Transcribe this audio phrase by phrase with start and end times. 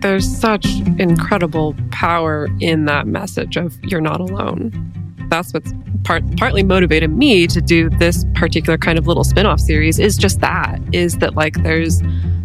[0.00, 0.66] there's such
[0.98, 4.72] incredible power in that message of you're not alone.
[5.28, 5.72] That's what's
[6.04, 10.40] part, partly motivated me to do this particular kind of little spin-off series is just
[10.40, 12.02] that is that like there's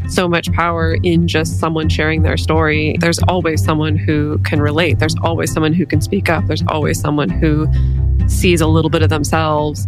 [0.07, 2.95] so much power in just someone sharing their story.
[2.99, 4.99] There's always someone who can relate.
[4.99, 6.45] There's always someone who can speak up.
[6.45, 7.67] There's always someone who
[8.27, 9.87] sees a little bit of themselves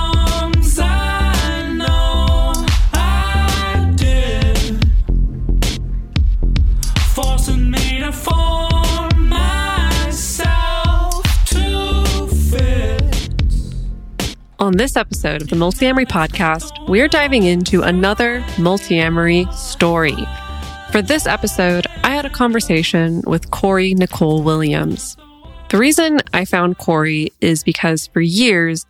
[14.61, 20.15] On this episode of the Multiamory podcast, we're diving into another Multiamory story.
[20.91, 25.17] For this episode, I had a conversation with Corey Nicole Williams.
[25.69, 28.85] The reason I found Corey is because for years,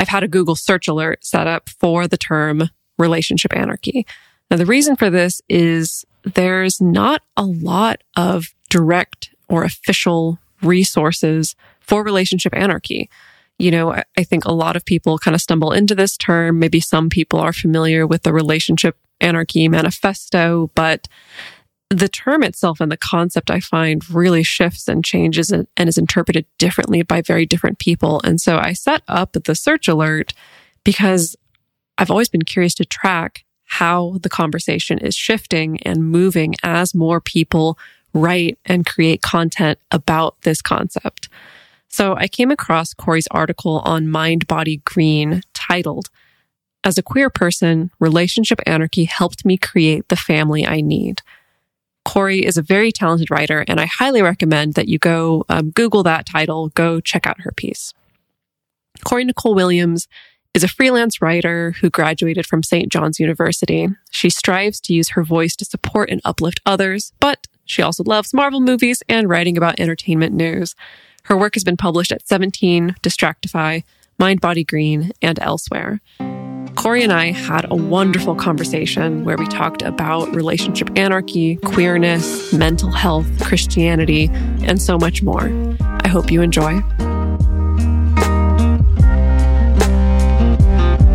[0.00, 4.06] I've had a Google search alert set up for the term relationship anarchy.
[4.50, 11.54] Now, the reason for this is there's not a lot of direct or official resources
[11.80, 13.10] for relationship anarchy
[13.62, 16.58] you know, I think a lot of people kind of stumble into this term.
[16.58, 21.06] Maybe some people are familiar with the relationship anarchy manifesto, but
[21.88, 26.44] the term itself and the concept I find really shifts and changes and, is interpreted
[26.58, 28.20] differently by very different people.
[28.24, 30.34] And so I set up the search alert
[30.82, 31.36] because
[31.98, 37.20] I've always been curious to track how the conversation is shifting and moving as more
[37.20, 37.78] people
[38.12, 41.28] write and create content about this concept.
[41.92, 46.08] So I came across Corey's article on Mind Body Green titled,
[46.82, 51.20] As a queer person, relationship anarchy helped me create the family I need.
[52.04, 56.02] Corey is a very talented writer, and I highly recommend that you go um, Google
[56.04, 57.92] that title, go check out her piece.
[59.04, 60.08] Corey Nicole Williams
[60.54, 62.90] is a freelance writer who graduated from St.
[62.90, 63.88] John's University.
[64.10, 68.34] She strives to use her voice to support and uplift others, but she also loves
[68.34, 70.74] Marvel movies and writing about entertainment news.
[71.24, 73.84] Her work has been published at 17, Distractify,
[74.18, 76.00] Mind Body Green, and elsewhere.
[76.74, 82.90] Corey and I had a wonderful conversation where we talked about relationship anarchy, queerness, mental
[82.90, 84.30] health, Christianity,
[84.62, 85.50] and so much more.
[85.80, 86.80] I hope you enjoy.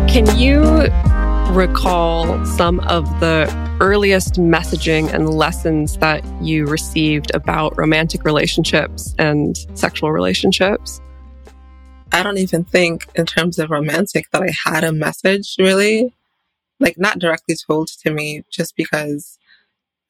[0.08, 0.88] Can you
[1.50, 3.48] recall some of the
[3.80, 11.00] earliest messaging and lessons that you received about romantic relationships and sexual relationships?
[12.12, 16.14] I don't even think, in terms of romantic, that I had a message really,
[16.80, 19.38] like not directly told to me, just because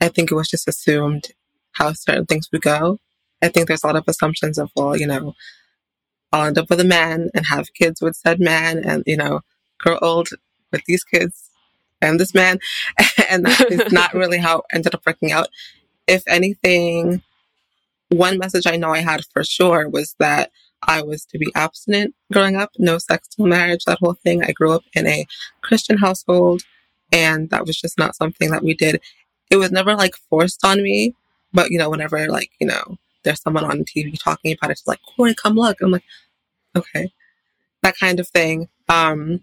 [0.00, 1.28] I think it was just assumed
[1.72, 2.98] how certain things would go.
[3.42, 5.34] I think there's a lot of assumptions of, well, you know,
[6.32, 9.40] I'll end up with a man and have kids with said man and, you know,
[9.78, 10.28] grow old
[10.72, 11.50] with these kids
[12.00, 12.58] and this man.
[13.30, 15.48] and that is not really how it ended up working out.
[16.06, 17.22] If anything,
[18.08, 20.50] one message I know I had for sure was that
[20.82, 24.42] I was to be abstinent growing up, no sex till marriage, that whole thing.
[24.42, 25.26] I grew up in a
[25.60, 26.62] Christian household
[27.12, 29.00] and that was just not something that we did.
[29.50, 31.14] It was never like forced on me,
[31.52, 34.86] but you know, whenever like, you know, there's someone on TV talking about it, it's
[34.86, 35.78] like, Corey, come look.
[35.82, 36.04] I'm like,
[36.76, 37.12] okay.
[37.82, 38.68] That kind of thing.
[38.88, 39.40] Um,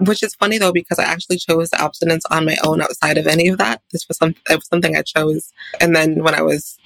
[0.00, 3.48] which is funny though because I actually chose abstinence on my own outside of any
[3.48, 3.82] of that.
[3.92, 6.78] This was some it was something I chose, and then when I was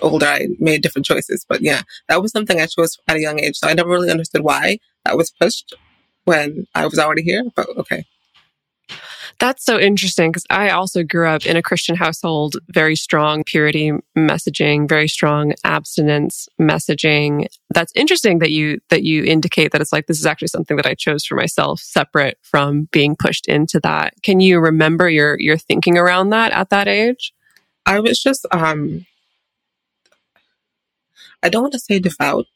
[0.00, 1.44] older, I made different choices.
[1.48, 3.56] But yeah, that was something I chose at a young age.
[3.56, 5.74] So I never really understood why that was pushed
[6.24, 7.44] when I was already here.
[7.54, 8.04] But okay.
[9.38, 13.92] That's so interesting because I also grew up in a Christian household, very strong purity
[14.16, 17.46] messaging, very strong abstinence messaging.
[17.70, 20.86] That's interesting that you that you indicate that it's like this is actually something that
[20.86, 24.14] I chose for myself, separate from being pushed into that.
[24.22, 27.32] Can you remember your your thinking around that at that age?
[27.86, 29.06] I was just um
[31.42, 32.46] I don't want to say devout,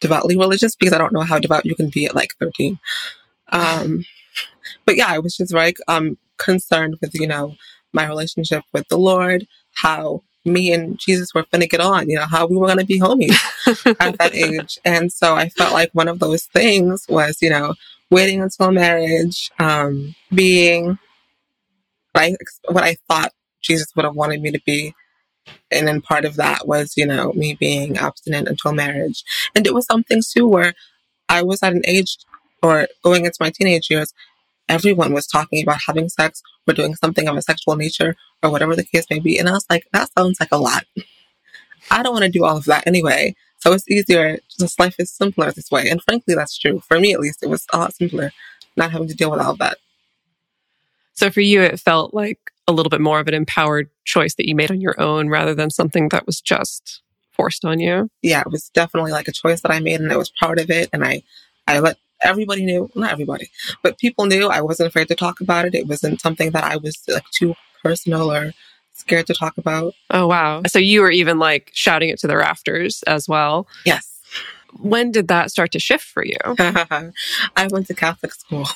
[0.00, 2.78] devoutly religious because I don't know how devout you can be at like 13.
[3.52, 4.04] Um
[4.86, 7.54] but yeah, I was just very um, concerned with, you know,
[7.92, 12.26] my relationship with the Lord, how me and Jesus were to get on, you know,
[12.26, 13.36] how we were going to be homies
[14.00, 14.78] at that age.
[14.84, 17.74] And so I felt like one of those things was, you know,
[18.10, 20.98] waiting until marriage, um, being
[22.14, 22.36] like
[22.68, 23.32] what I thought
[23.62, 24.94] Jesus would have wanted me to be.
[25.70, 29.24] And then part of that was, you know, me being abstinent until marriage.
[29.54, 30.74] And it was something too where
[31.28, 32.18] I was at an age
[32.62, 34.12] or going into my teenage years,
[34.70, 38.76] everyone was talking about having sex or doing something of a sexual nature or whatever
[38.76, 39.36] the case may be.
[39.38, 40.84] And I was like, that sounds like a lot.
[41.90, 43.34] I don't want to do all of that anyway.
[43.58, 45.88] So it's easier, just life is simpler this way.
[45.90, 46.80] And frankly, that's true.
[46.80, 48.32] For me, at least, it was a lot simpler
[48.76, 49.76] not having to deal with all of that.
[51.12, 54.48] So for you, it felt like a little bit more of an empowered choice that
[54.48, 57.02] you made on your own rather than something that was just
[57.32, 58.08] forced on you.
[58.22, 60.70] Yeah, it was definitely like a choice that I made and I was proud of
[60.70, 60.88] it.
[60.92, 61.22] And I,
[61.66, 63.50] I let everybody knew, not everybody,
[63.82, 65.74] but people knew I wasn't afraid to talk about it.
[65.74, 68.52] It wasn't something that I was like too personal or
[68.92, 69.94] scared to talk about.
[70.10, 70.62] Oh, wow.
[70.66, 73.66] So you were even like shouting it to the rafters as well.
[73.84, 74.20] Yes.
[74.78, 76.36] When did that start to shift for you?
[76.46, 78.66] I went to Catholic school.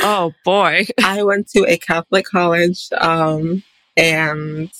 [0.00, 0.86] Oh boy.
[1.04, 3.62] I went to a Catholic college, um,
[3.96, 4.70] and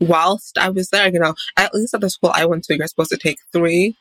[0.00, 2.86] whilst I was there, you know, at least at the school I went to, you're
[2.86, 3.96] supposed to take three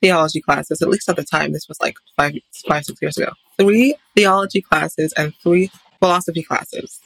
[0.00, 2.34] theology classes, at least at the time, this was like five,
[2.68, 3.32] five, six years ago.
[3.58, 5.70] Three theology classes and three
[6.00, 7.00] philosophy classes.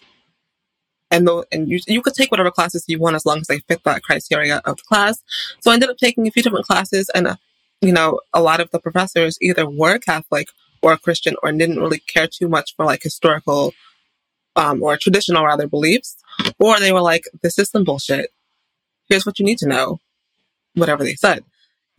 [1.10, 3.82] And and you, you could take whatever classes you want as long as they fit
[3.84, 5.22] that criteria of the class.
[5.60, 7.37] So I ended up taking a few different classes and, uh,
[7.81, 10.48] you know, a lot of the professors either were Catholic
[10.82, 13.72] or Christian or didn't really care too much for like historical,
[14.56, 16.16] um, or traditional rather beliefs.
[16.58, 18.31] Or they were like, this is some bullshit.
[19.08, 20.00] Here's what you need to know.
[20.75, 21.44] Whatever they said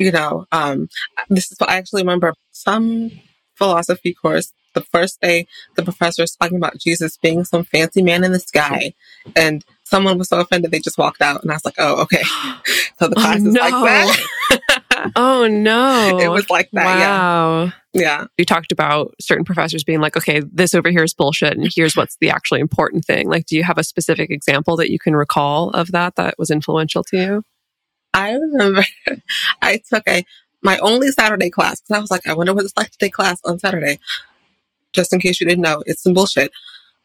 [0.02, 0.90] you know, um,
[1.30, 3.12] this is what I actually remember some
[3.56, 4.54] philosophy course.
[4.74, 8.40] The first day, the professor was talking about Jesus being some fancy man in the
[8.40, 8.94] sky,
[9.36, 11.42] and someone was so offended they just walked out.
[11.42, 12.24] And I was like, "Oh, okay."
[13.00, 13.62] So the class oh, is no.
[13.62, 14.62] like that.
[15.16, 16.20] oh no!
[16.20, 16.86] It was like that.
[16.86, 17.64] Wow.
[17.64, 17.72] Yeah.
[17.94, 18.26] Yeah.
[18.38, 21.96] You talked about certain professors being like, okay, this over here is bullshit and here's
[21.96, 23.28] what's the actually important thing.
[23.28, 26.52] Like, do you have a specific example that you can recall of that that was
[26.52, 27.44] influential to you?
[28.14, 28.84] I remember
[29.62, 30.26] I took a
[30.62, 33.14] my only Saturday class because I was like, I wonder what it's like to take
[33.14, 34.00] class on Saturday.
[34.94, 36.52] Just in case you didn't know, it's some bullshit.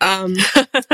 [0.00, 0.36] Um,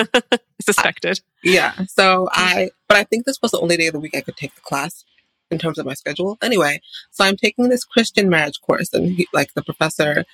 [0.61, 1.21] Suspected.
[1.21, 1.73] I, yeah.
[1.89, 4.37] So I, but I think this was the only day of the week I could
[4.37, 5.05] take the class
[5.51, 6.39] in terms of my schedule.
[6.43, 6.81] Anyway,
[7.11, 10.25] so I'm taking this Christian marriage course, and he, like the professor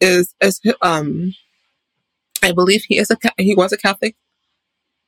[0.00, 1.34] is is um,
[2.42, 4.16] I believe he is a he was a Catholic,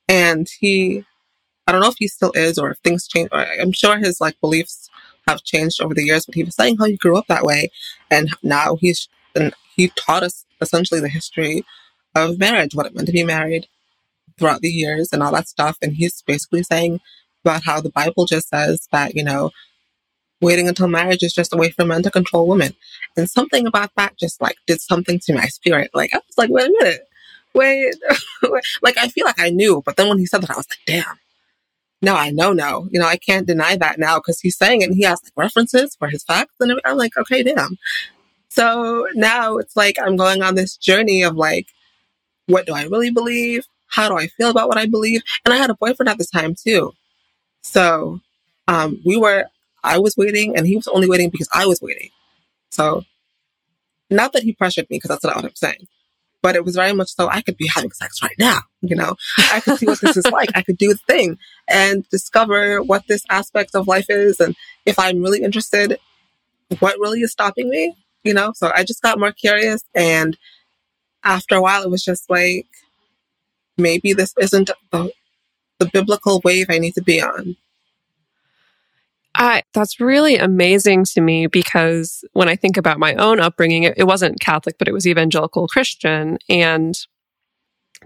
[0.07, 1.03] and he
[1.67, 3.29] I don't know if he still is or if things change.
[3.31, 4.89] I'm sure his like beliefs
[5.27, 7.69] have changed over the years, but he was saying how he grew up that way,
[8.11, 11.63] and now he's and he taught us essentially the history
[12.15, 13.67] of marriage, what it meant to be married
[14.37, 15.77] throughout the years, and all that stuff.
[15.81, 16.99] And he's basically saying
[17.43, 19.51] about how the Bible just says that you know
[20.41, 22.73] waiting until marriage is just a way for men to control women,
[23.15, 25.91] and something about that just like did something to my spirit.
[25.93, 27.07] Like I was like, wait a minute.
[27.55, 27.95] Wait,
[28.41, 30.67] wait, like I feel like I knew, but then when he said that, I was
[30.69, 31.19] like, damn,
[32.03, 32.89] no, I know no.
[32.91, 35.31] You know, I can't deny that now because he's saying it and he has like
[35.37, 36.53] references for his facts.
[36.59, 37.77] And I'm like, okay, damn.
[38.49, 41.67] So now it's like I'm going on this journey of like,
[42.47, 43.65] what do I really believe?
[43.87, 45.21] How do I feel about what I believe?
[45.45, 46.91] And I had a boyfriend at the time too.
[47.63, 48.19] So
[48.67, 49.45] um, we were,
[49.81, 52.09] I was waiting and he was only waiting because I was waiting.
[52.69, 53.05] So
[54.09, 55.87] not that he pressured me because that's not what I'm saying
[56.43, 58.59] but it was very much so I could be having sex right now.
[58.81, 59.15] You know,
[59.51, 60.49] I could see what this is like.
[60.53, 64.39] I could do the thing and discover what this aspect of life is.
[64.41, 64.53] And
[64.85, 65.97] if I'm really interested,
[66.79, 68.51] what really is stopping me, you know?
[68.53, 69.83] So I just got more curious.
[69.95, 70.37] And
[71.23, 72.67] after a while, it was just like,
[73.77, 75.11] maybe this isn't the,
[75.79, 77.55] the biblical wave I need to be on.
[79.35, 83.95] I, that's really amazing to me because when I think about my own upbringing, it,
[83.97, 86.37] it wasn't Catholic, but it was evangelical Christian.
[86.49, 86.95] And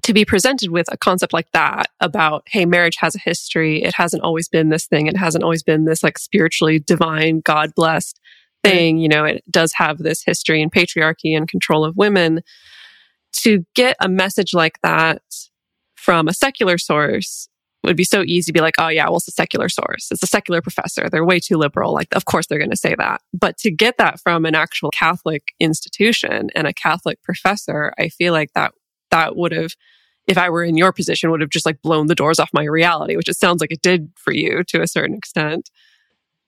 [0.04, 3.84] to be presented with a concept like that about, hey, marriage has a history.
[3.84, 5.08] It hasn't always been this thing.
[5.08, 8.20] It hasn't always been this like spiritually divine, God blessed
[8.64, 8.98] thing.
[8.98, 12.42] You know, it does have this history and patriarchy and control of women.
[13.44, 15.22] To get a message like that
[15.96, 17.50] from a secular source
[17.88, 20.10] would be so easy to be like, oh yeah, well, it's a secular source.
[20.12, 21.10] It's a secular professor.
[21.10, 21.94] They're way too liberal.
[21.94, 23.22] Like, of course they're going to say that.
[23.34, 28.34] But to get that from an actual Catholic institution and a Catholic professor, I feel
[28.34, 28.74] like that,
[29.12, 29.74] that would have,
[30.28, 32.66] if I were in your position, would have just like blown the doors off my
[32.66, 35.70] reality, which it sounds like it did for you to a certain extent.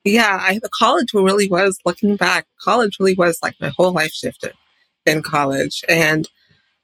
[0.04, 2.48] Yeah, I, the college really was looking back.
[2.62, 4.54] College really was like my whole life shifted
[5.06, 5.84] in college.
[5.90, 6.30] And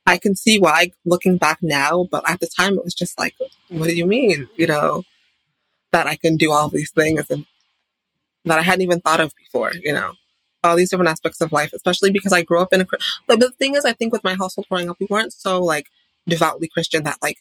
[0.06, 3.36] I can see why looking back now, but at the time it was just like,
[3.70, 4.48] what do you mean?
[4.56, 5.04] You know,
[5.92, 7.46] that I can do all these things and
[8.46, 10.14] that I hadn't even thought of before, you know,
[10.64, 12.88] all these different aspects of life, especially because I grew up in a,
[13.28, 15.88] but the thing is, I think with my household growing up, we weren't so like
[16.28, 17.38] devoutly Christian that like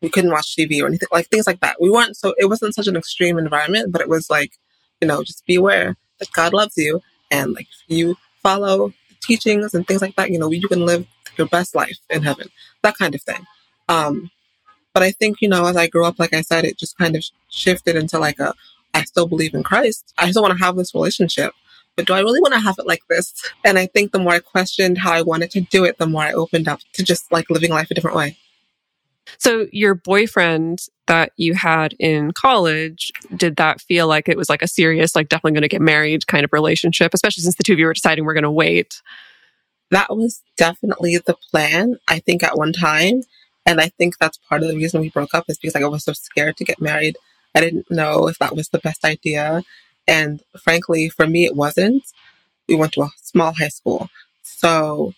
[0.00, 1.80] we couldn't watch TV or anything like things like that.
[1.80, 4.52] We weren't so, it wasn't such an extreme environment, but it was like,
[5.00, 9.74] you know, just be aware that God loves you and like you follow the teachings
[9.74, 11.06] and things like that, you know, you can live
[11.40, 12.48] your best life in heaven,
[12.82, 13.44] that kind of thing.
[13.88, 14.30] Um,
[14.94, 17.16] but I think, you know, as I grew up, like I said, it just kind
[17.16, 18.54] of shifted into like a,
[18.94, 20.12] I still believe in Christ.
[20.18, 21.52] I still want to have this relationship,
[21.96, 23.34] but do I really want to have it like this?
[23.64, 26.22] And I think the more I questioned how I wanted to do it, the more
[26.22, 28.36] I opened up to just like living life a different way.
[29.38, 34.62] So your boyfriend that you had in college, did that feel like it was like
[34.62, 37.72] a serious, like definitely going to get married kind of relationship, especially since the two
[37.72, 39.02] of you were deciding we're going to wait?
[39.90, 43.22] That was definitely the plan, I think, at one time.
[43.66, 45.88] And I think that's part of the reason we broke up is because like, I
[45.88, 47.16] was so scared to get married.
[47.54, 49.62] I didn't know if that was the best idea.
[50.06, 52.04] And frankly, for me, it wasn't.
[52.68, 54.08] We went to a small high school.
[54.42, 55.14] So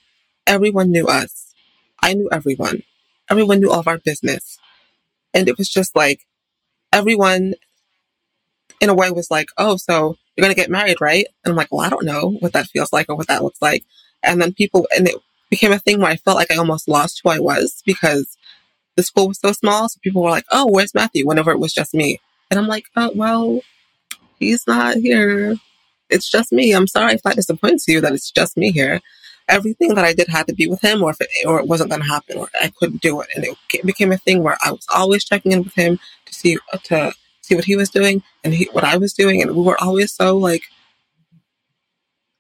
[0.47, 1.55] everyone knew us.
[2.02, 2.83] I knew everyone
[3.33, 4.59] everyone knew all of our business.
[5.33, 6.21] And it was just like
[6.93, 7.55] everyone
[8.81, 11.26] in a way was like, oh, so you're going to get married, right?
[11.45, 13.62] And I'm like, well, I don't know what that feels like or what that looks
[13.62, 13.85] like.
[14.23, 15.17] And then people, and it
[15.50, 18.37] became a thing where I felt like I almost lost who I was because
[18.97, 19.88] the school was so small.
[19.88, 21.26] So people were like, oh, where's Matthew?
[21.26, 22.21] Whenever it was just me.
[22.50, 23.61] And I'm like, oh, well,
[24.38, 25.57] he's not here.
[26.11, 26.73] It's just me.
[26.73, 29.00] I'm sorry if that disappoints you that it's just me here
[29.49, 31.91] everything that I did had to be with him, or if it, or it wasn't
[31.91, 34.73] going to happen, or I couldn't do it, and it became a thing where I
[34.73, 37.12] was always checking in with him to see to
[37.43, 40.12] see what he was doing and he, what I was doing, and we were always
[40.12, 40.62] so like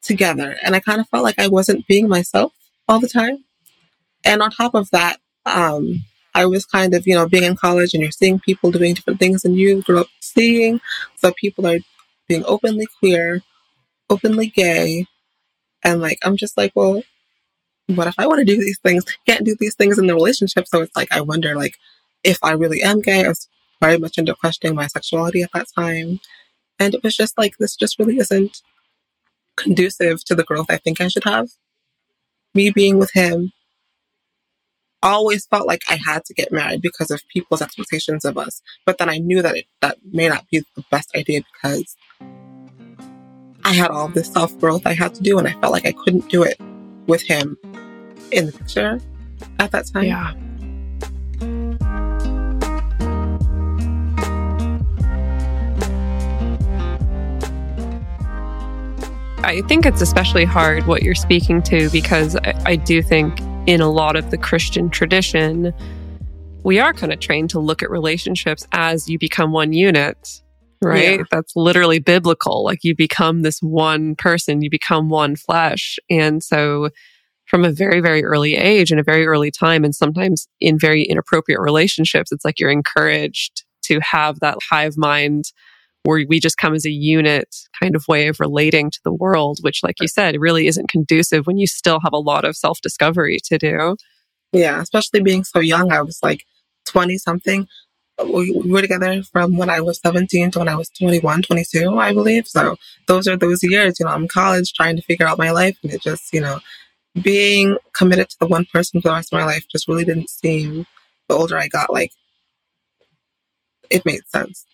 [0.02, 2.52] together, and I kind of felt like I wasn't being myself
[2.88, 3.44] all the time.
[4.24, 6.04] And on top of that, um,
[6.34, 9.20] I was kind of you know being in college, and you're seeing people doing different
[9.20, 10.80] things than you grew up seeing,
[11.16, 11.78] so people are
[12.28, 13.42] being openly queer,
[14.10, 15.06] openly gay,
[15.84, 17.02] and like, I'm just like, well,
[17.86, 19.04] what if I want to do these things?
[19.26, 20.66] Can't do these things in the relationship.
[20.68, 21.76] So it's like, I wonder, like,
[22.24, 23.24] if I really am gay.
[23.24, 23.48] I was
[23.80, 26.20] very much into questioning my sexuality at that time.
[26.78, 28.62] And it was just like, this just really isn't
[29.56, 31.48] conducive to the growth I think I should have.
[32.54, 33.52] Me being with him
[35.02, 38.62] always felt like I had to get married because of people's expectations of us.
[38.86, 41.96] But then I knew that it, that may not be the best idea because
[43.64, 45.92] I had all this self growth I had to do, and I felt like I
[45.92, 46.58] couldn't do it
[47.06, 47.56] with him
[48.30, 49.00] in the picture
[49.58, 50.04] at that time.
[50.04, 50.34] Yeah.
[59.44, 63.80] I think it's especially hard what you're speaking to because I, I, do think in
[63.80, 65.72] a lot of the Christian tradition,
[66.64, 70.42] we are kind of trained to look at relationships as you become one unit
[70.82, 71.20] right?
[71.20, 71.24] Yeah.
[71.30, 72.64] That's literally biblical.
[72.64, 75.98] Like you become this one person, you become one flesh.
[76.10, 76.90] And so
[77.46, 81.04] from a very, very early age and a very early time, and sometimes in very
[81.04, 85.46] inappropriate relationships, it's like you're encouraged to have that hive mind
[86.04, 87.48] where we just come as a unit
[87.80, 91.46] kind of way of relating to the world, which, like you said, really isn't conducive
[91.46, 93.96] when you still have a lot of self discovery to do.
[94.52, 95.92] Yeah, especially being so young.
[95.92, 96.44] I was like
[96.86, 97.68] 20 something
[98.24, 102.12] we were together from when I was 17 to when I was 21, 22, I
[102.12, 102.46] believe.
[102.46, 105.50] So those are those years, you know, I'm in college trying to figure out my
[105.50, 106.60] life and it just, you know,
[107.20, 110.30] being committed to the one person for the rest of my life just really didn't
[110.30, 110.86] seem,
[111.28, 112.12] the older I got, like
[113.90, 114.64] it made sense.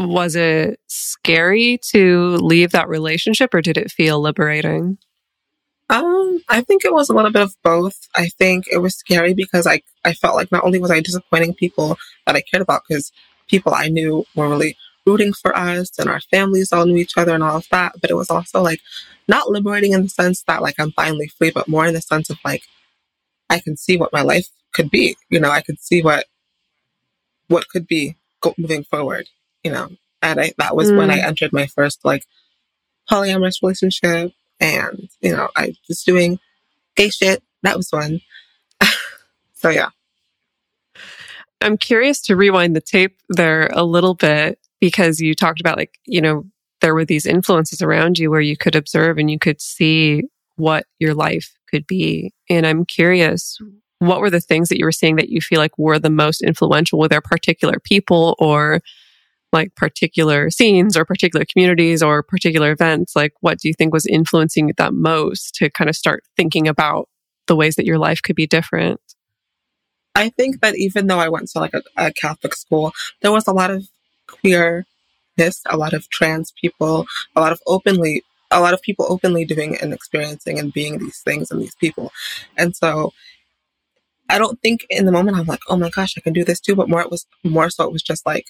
[0.00, 4.96] Was it scary to leave that relationship or did it feel liberating?
[5.90, 8.08] Um, I think it was a little bit of both.
[8.14, 11.52] I think it was scary because I I felt like not only was I disappointing
[11.52, 13.12] people that I cared about, because
[13.48, 17.34] people I knew were really rooting for us and our families all knew each other
[17.34, 18.80] and all of that, but it was also like
[19.28, 22.30] not liberating in the sense that like I'm finally free, but more in the sense
[22.30, 22.62] of like
[23.50, 25.16] I can see what my life could be.
[25.28, 26.24] You know, I could see what
[27.48, 28.16] what could be
[28.56, 29.28] moving forward.
[29.64, 29.88] You know,
[30.22, 30.98] and I, that was mm.
[30.98, 31.24] when I mm.
[31.24, 32.24] entered my first like
[33.10, 36.38] polyamorous relationship and, you know, I was doing
[36.96, 37.42] gay shit.
[37.62, 38.20] That was fun.
[39.54, 39.88] so, yeah.
[41.62, 45.98] I'm curious to rewind the tape there a little bit because you talked about, like,
[46.06, 46.44] you know,
[46.80, 50.22] there were these influences around you where you could observe and you could see
[50.56, 52.32] what your life could be.
[52.48, 53.58] And I'm curious,
[53.98, 56.40] what were the things that you were seeing that you feel like were the most
[56.40, 56.98] influential?
[56.98, 58.80] Were there particular people or
[59.52, 63.16] like particular scenes or particular communities or particular events?
[63.16, 67.08] Like, what do you think was influencing that most to kind of start thinking about
[67.46, 69.00] the ways that your life could be different?
[70.14, 72.92] I think that even though I went to like a, a Catholic school,
[73.22, 73.88] there was a lot of
[74.26, 79.44] queerness, a lot of trans people, a lot of openly, a lot of people openly
[79.44, 82.12] doing and experiencing and being these things and these people.
[82.56, 83.12] And so
[84.28, 86.60] I don't think in the moment I'm like, oh my gosh, I can do this
[86.60, 86.76] too.
[86.76, 88.46] But more, it was more so it was just like,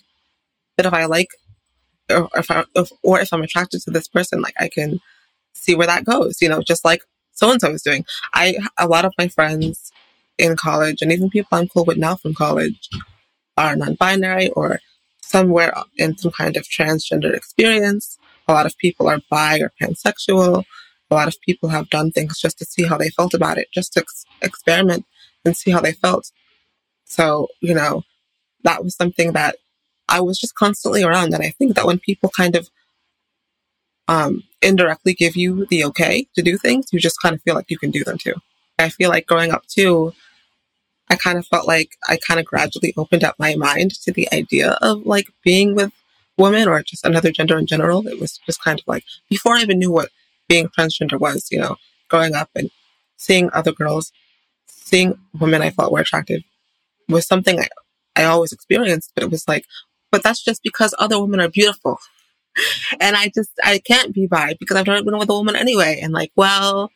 [0.81, 1.29] that if I like,
[2.11, 4.99] or if I, if, or if I'm attracted to this person, like I can
[5.53, 8.05] see where that goes, you know, just like so and so is doing.
[8.35, 9.93] I a lot of my friends
[10.39, 12.89] in college and even people I'm cool with now from college
[13.57, 14.81] are non-binary or
[15.21, 18.19] somewhere in some kind of transgender experience.
[18.49, 20.65] A lot of people are bi or pansexual.
[21.11, 23.69] A lot of people have done things just to see how they felt about it,
[23.73, 25.05] just to ex- experiment
[25.45, 26.31] and see how they felt.
[27.05, 28.03] So, you know,
[28.65, 29.57] that was something that
[30.11, 31.33] I was just constantly around.
[31.33, 32.69] And I think that when people kind of
[34.09, 37.71] um, indirectly give you the okay to do things, you just kind of feel like
[37.71, 38.35] you can do them too.
[38.79, 40.13] I feel like growing up too,
[41.09, 44.29] I kind of felt like I kind of gradually opened up my mind to the
[44.33, 45.93] idea of like being with
[46.37, 48.07] women or just another gender in general.
[48.07, 50.11] It was just kind of like before I even knew what
[50.49, 51.77] being transgender was, you know,
[52.09, 52.71] growing up and
[53.17, 54.13] seeing other girls,
[54.67, 56.43] seeing women I thought were attractive
[57.09, 57.69] was something I,
[58.17, 59.65] I always experienced, but it was like,
[60.11, 61.99] but that's just because other women are beautiful.
[63.01, 66.01] and I just, I can't be bi because I've never been with a woman anyway.
[66.03, 66.91] And like, well,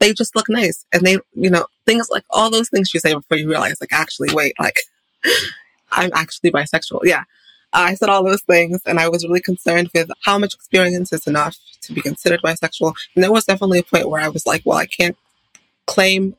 [0.00, 0.84] they just look nice.
[0.92, 3.92] And they, you know, things like all those things you say before you realize, like,
[3.92, 4.80] actually, wait, like,
[5.92, 7.00] I'm actually bisexual.
[7.04, 7.24] Yeah.
[7.72, 11.26] I said all those things and I was really concerned with how much experience is
[11.26, 12.94] enough to be considered bisexual.
[13.14, 15.16] And there was definitely a point where I was like, well, I can't
[15.86, 16.36] claim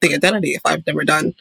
[0.00, 1.34] the identity if I've never done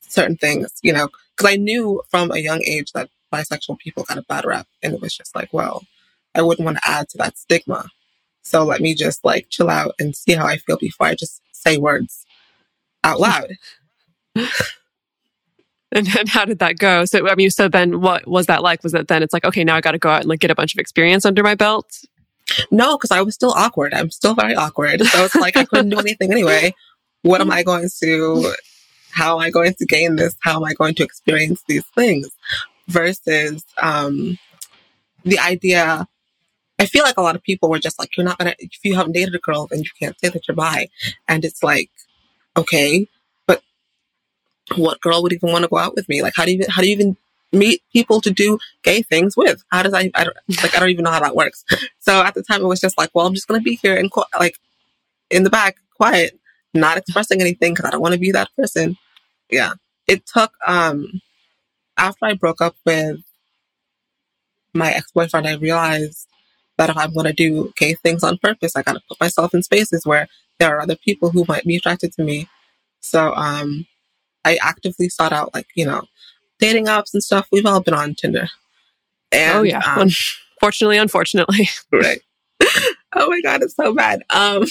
[0.00, 4.18] certain things, you know, because I knew from a young age that bisexual people got
[4.18, 4.66] a bad rap.
[4.82, 5.84] And it was just like, well,
[6.34, 7.88] I wouldn't want to add to that stigma.
[8.42, 11.40] So let me just like chill out and see how I feel before I just
[11.52, 12.26] say words
[13.04, 13.52] out loud.
[14.34, 17.04] and, and how did that go?
[17.04, 18.82] So, I mean, so then what was that like?
[18.82, 20.50] Was it then it's like, okay, now I got to go out and like get
[20.50, 22.04] a bunch of experience under my belt?
[22.70, 23.94] No, because I was still awkward.
[23.94, 25.00] I'm still very awkward.
[25.02, 26.74] So it's like I couldn't do anything anyway.
[27.22, 28.52] What am I going to,
[29.12, 30.36] how am I going to gain this?
[30.40, 32.30] How am I going to experience these things?
[32.88, 34.38] Versus um,
[35.24, 36.06] the idea
[36.82, 38.96] I feel like a lot of people were just like, you're not gonna, if you
[38.96, 40.88] haven't dated a girl, then you can't say that you're bi.
[41.28, 41.90] And it's like,
[42.56, 43.06] okay,
[43.46, 43.62] but
[44.74, 46.22] what girl would even want to go out with me?
[46.22, 47.16] Like, how do you, how do you even
[47.52, 49.62] meet people to do gay things with?
[49.70, 51.64] How does I, I don't, like, I don't even know how that works.
[52.00, 53.94] So at the time it was just like, well, I'm just going to be here
[53.94, 54.10] and
[54.40, 54.58] like
[55.30, 56.36] in the back, quiet,
[56.74, 58.96] not expressing anything because I don't want to be that person.
[59.52, 59.74] Yeah.
[60.08, 61.20] It took, um,
[61.96, 63.20] after I broke up with
[64.74, 66.26] my ex-boyfriend, I realized
[66.78, 69.54] that if I'm going to do gay things on purpose, I got to put myself
[69.54, 70.26] in spaces where
[70.58, 72.48] there are other people who might be attracted to me.
[73.00, 73.86] So, um,
[74.44, 76.02] I actively sought out like, you know,
[76.58, 77.46] dating apps and stuff.
[77.52, 78.48] We've all been on Tinder.
[79.30, 79.82] And, oh, yeah.
[79.84, 80.08] Um,
[80.62, 81.68] unfortunately, unfortunately.
[81.92, 82.20] right.
[83.14, 84.22] oh my God, it's so bad.
[84.30, 84.64] Um,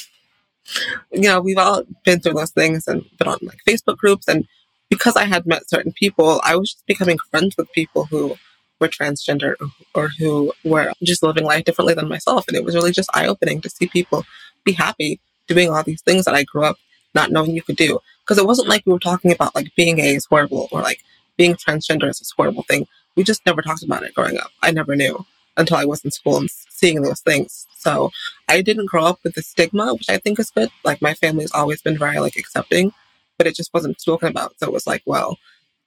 [1.11, 4.27] you know, we've all been through those things and been on like Facebook groups.
[4.27, 4.47] And
[4.91, 8.35] because I had met certain people, I was just becoming friends with people who
[8.79, 9.55] were transgender
[9.95, 12.45] or who were just living life differently than myself.
[12.47, 14.25] And it was really just eye opening to see people
[14.65, 16.75] be happy doing all these things that I grew up
[17.15, 17.99] not knowing you could do.
[18.23, 20.99] Because it wasn't like we were talking about like being gay is horrible or like
[21.37, 22.85] being transgender is this horrible thing.
[23.15, 24.51] We just never talked about it growing up.
[24.61, 25.25] I never knew
[25.55, 27.65] until I was in school and seeing those things.
[27.77, 28.11] So
[28.49, 30.69] I didn't grow up with the stigma, which I think is good.
[30.83, 32.93] Like my family's always been very like accepting,
[33.37, 34.53] but it just wasn't spoken about.
[34.57, 35.37] So it was like, well,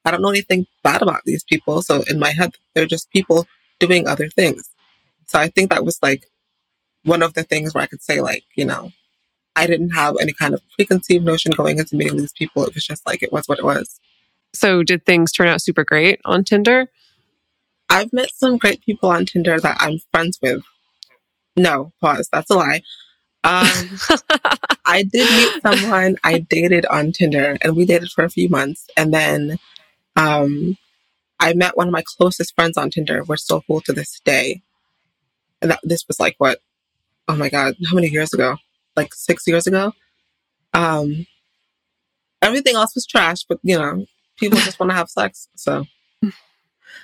[0.04, 1.82] I don't know anything bad about these people.
[1.82, 3.46] So in my head, they're just people
[3.78, 4.70] doing other things.
[5.26, 6.26] So I think that was like
[7.04, 8.92] one of the things where I could say, like, you know,
[9.56, 12.64] I didn't have any kind of preconceived notion going into meeting these people.
[12.64, 14.00] It was just like, it was what it was.
[14.52, 16.88] So did things turn out super great on Tinder?
[17.88, 20.62] I've met some great people on Tinder that I'm friends with.
[21.56, 22.28] No, pause.
[22.32, 22.82] That's a lie.
[23.44, 23.98] Um,
[24.86, 28.88] I did meet someone I dated on Tinder and we dated for a few months.
[28.96, 29.58] And then
[30.16, 30.78] um,
[31.38, 33.22] I met one of my closest friends on Tinder.
[33.22, 34.62] We're still cool to this day.
[35.60, 36.60] And that, this was like what?
[37.28, 38.56] Oh my God, how many years ago?
[38.96, 39.92] Like six years ago?
[40.72, 41.26] Um,
[42.40, 44.06] everything else was trash, but you know,
[44.38, 45.48] people just want to have sex.
[45.54, 45.84] So,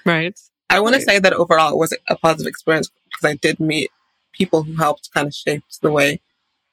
[0.06, 0.38] right.
[0.70, 1.00] I want right.
[1.00, 3.90] to say that overall it was a positive experience because I did meet
[4.32, 6.20] people who helped kind of shape the way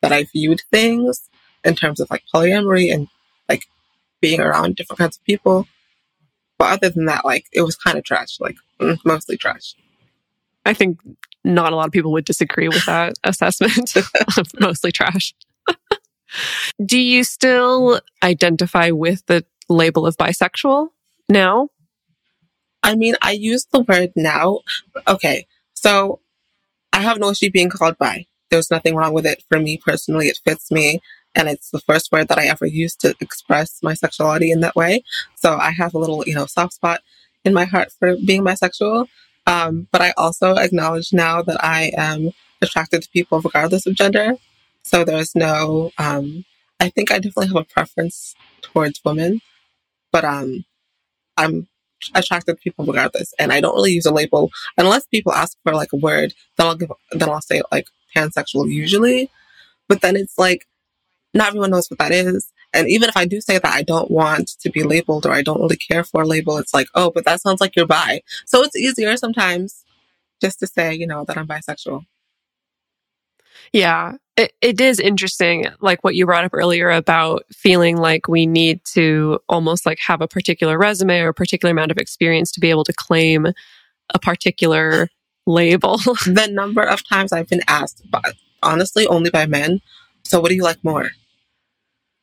[0.01, 1.29] that I viewed things
[1.63, 3.07] in terms of like polyamory and
[3.49, 3.63] like
[4.21, 5.67] being around different kinds of people.
[6.57, 9.75] But other than that, like it was kind of trash, like mm, mostly trash.
[10.65, 10.99] I think
[11.43, 13.93] not a lot of people would disagree with that assessment
[14.60, 15.33] mostly trash.
[16.86, 20.89] Do you still identify with the label of bisexual
[21.29, 21.69] now?
[22.83, 24.60] I mean, I use the word now.
[25.07, 25.47] Okay.
[25.73, 26.19] So
[26.93, 28.25] I have no issue being called bi.
[28.49, 30.27] There's nothing wrong with it for me personally.
[30.27, 31.01] It fits me.
[31.36, 34.75] And it's the first word that I ever used to express my sexuality in that
[34.75, 35.03] way.
[35.36, 37.01] So I have a little, you know, soft spot
[37.45, 39.07] in my heart for being bisexual.
[39.45, 42.31] Um, but I also acknowledge now that I am
[42.62, 44.33] attracted to people regardless of gender.
[44.83, 46.45] So there's no, um,
[46.79, 49.41] I think I definitely have a preference towards women,
[50.12, 50.65] but um,
[51.38, 51.67] I'm
[52.15, 53.33] attracted to people regardless.
[53.39, 56.33] And I don't really use a label unless people ask for like a word.
[56.57, 59.30] Then I'll give, then I'll say like pansexual usually.
[59.88, 60.67] But then it's like
[61.34, 62.51] not everyone knows what that is.
[62.73, 65.41] And even if I do say that I don't want to be labeled or I
[65.41, 68.21] don't really care for a label, it's like, oh, but that sounds like you're bi.
[68.45, 69.84] So it's easier sometimes
[70.41, 72.06] just to say, you know, that I'm bisexual.
[73.73, 78.45] Yeah, it, it is interesting, like what you brought up earlier about feeling like we
[78.45, 82.60] need to almost like have a particular resume or a particular amount of experience to
[82.60, 83.47] be able to claim
[84.13, 85.10] a particular
[85.47, 85.97] label.
[86.25, 89.81] the number of times I've been asked, but honestly, only by men.
[90.23, 91.12] So, what do you like more?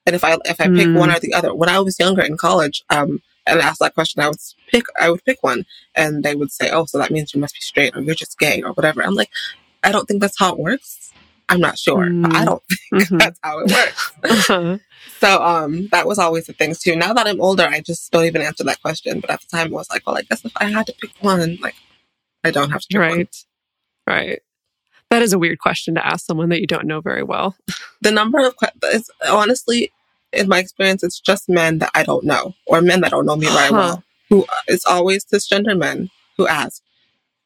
[0.07, 0.99] And if I if I pick mm.
[0.99, 4.23] one or the other, when I was younger in college, um, and asked that question,
[4.23, 7.35] I would pick I would pick one, and they would say, "Oh, so that means
[7.35, 9.31] you must be straight, or you're just gay, or whatever." I'm like,
[9.83, 11.13] I don't think that's how it works.
[11.49, 12.07] I'm not sure.
[12.07, 12.33] Mm.
[12.35, 13.19] I don't think mm-hmm.
[13.19, 14.13] that's how it works.
[14.25, 14.79] uh-huh.
[15.21, 16.97] So um, that was always the thing too.
[16.97, 19.21] Now that I'm older, I just don't even answer that question.
[19.21, 21.11] But at the time, it was like, well, I guess if I had to pick
[21.21, 21.75] one, like,
[22.45, 22.99] I don't have to.
[22.99, 23.17] right.
[23.17, 23.29] One.
[24.07, 24.43] Right.
[25.11, 27.57] That is a weird question to ask someone that you don't know very well.
[28.01, 29.93] the number of questions, honestly,
[30.33, 33.37] in my experience, it's just men that I don't know or men that don't know
[33.37, 34.03] me very well.
[34.29, 36.83] Who it's always cisgender men who ask.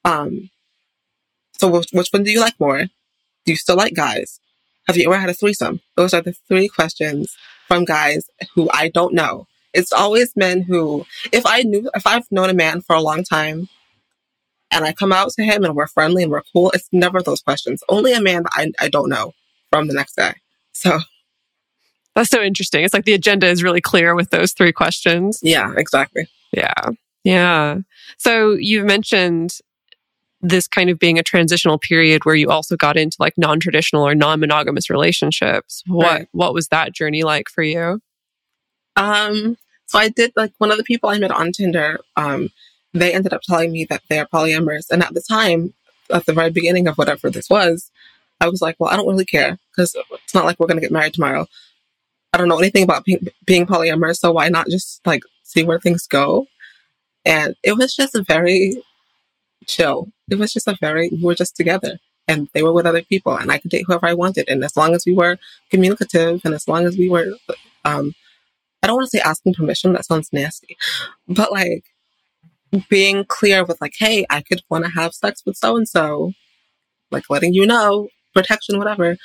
[0.04, 0.50] Um,
[1.58, 2.84] so which, which one do you like more?
[2.84, 4.40] Do you still like guys?
[4.86, 5.80] Have you ever had a threesome?
[5.96, 9.46] Those are the three questions from guys who I don't know.
[9.74, 13.22] It's always men who, if I knew, if I've known a man for a long
[13.22, 13.68] time
[14.70, 17.40] and I come out to him and we're friendly and we're cool, it's never those
[17.40, 17.82] questions.
[17.88, 19.32] Only a man that I, I don't know
[19.70, 20.34] from the next guy.
[20.72, 20.98] So
[22.14, 22.84] that's so interesting.
[22.84, 25.40] It's like the agenda is really clear with those three questions.
[25.42, 26.28] Yeah, exactly.
[26.52, 26.90] Yeah.
[27.24, 27.78] Yeah.
[28.16, 29.58] So you've mentioned
[30.40, 34.14] this kind of being a transitional period where you also got into like non-traditional or
[34.14, 35.82] non-monogamous relationships.
[35.86, 36.28] What right.
[36.32, 38.00] what was that journey like for you?
[38.96, 42.50] Um so I did like one of the people I met on Tinder, um,
[42.94, 44.90] they ended up telling me that they're polyamorous.
[44.90, 45.74] And at the time,
[46.10, 47.90] at the very beginning of whatever this was,
[48.40, 50.82] I was like, well, I don't really care because it's not like we're going to
[50.82, 51.46] get married tomorrow.
[52.32, 55.80] I don't know anything about being, being polyamorous, so why not just like see where
[55.80, 56.46] things go?
[57.24, 58.82] And it was just a very
[59.66, 60.08] chill.
[60.30, 63.36] It was just a very, we were just together and they were with other people
[63.36, 64.48] and I could date whoever I wanted.
[64.48, 65.38] And as long as we were
[65.70, 67.32] communicative and as long as we were,
[67.84, 68.14] um,
[68.82, 70.76] I don't want to say asking permission, that sounds nasty,
[71.26, 71.84] but like
[72.88, 76.32] being clear with like, hey, I could want to have sex with so and so,
[77.10, 79.16] like letting you know, protection, whatever.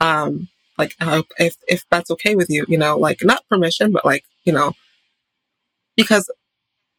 [0.00, 0.94] Um, like
[1.38, 4.72] if if that's okay with you, you know, like not permission, but like you know,
[5.96, 6.30] because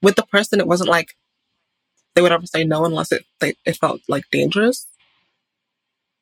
[0.01, 1.15] with the person, it wasn't like
[2.15, 4.87] they would ever say no unless it they, it felt like dangerous.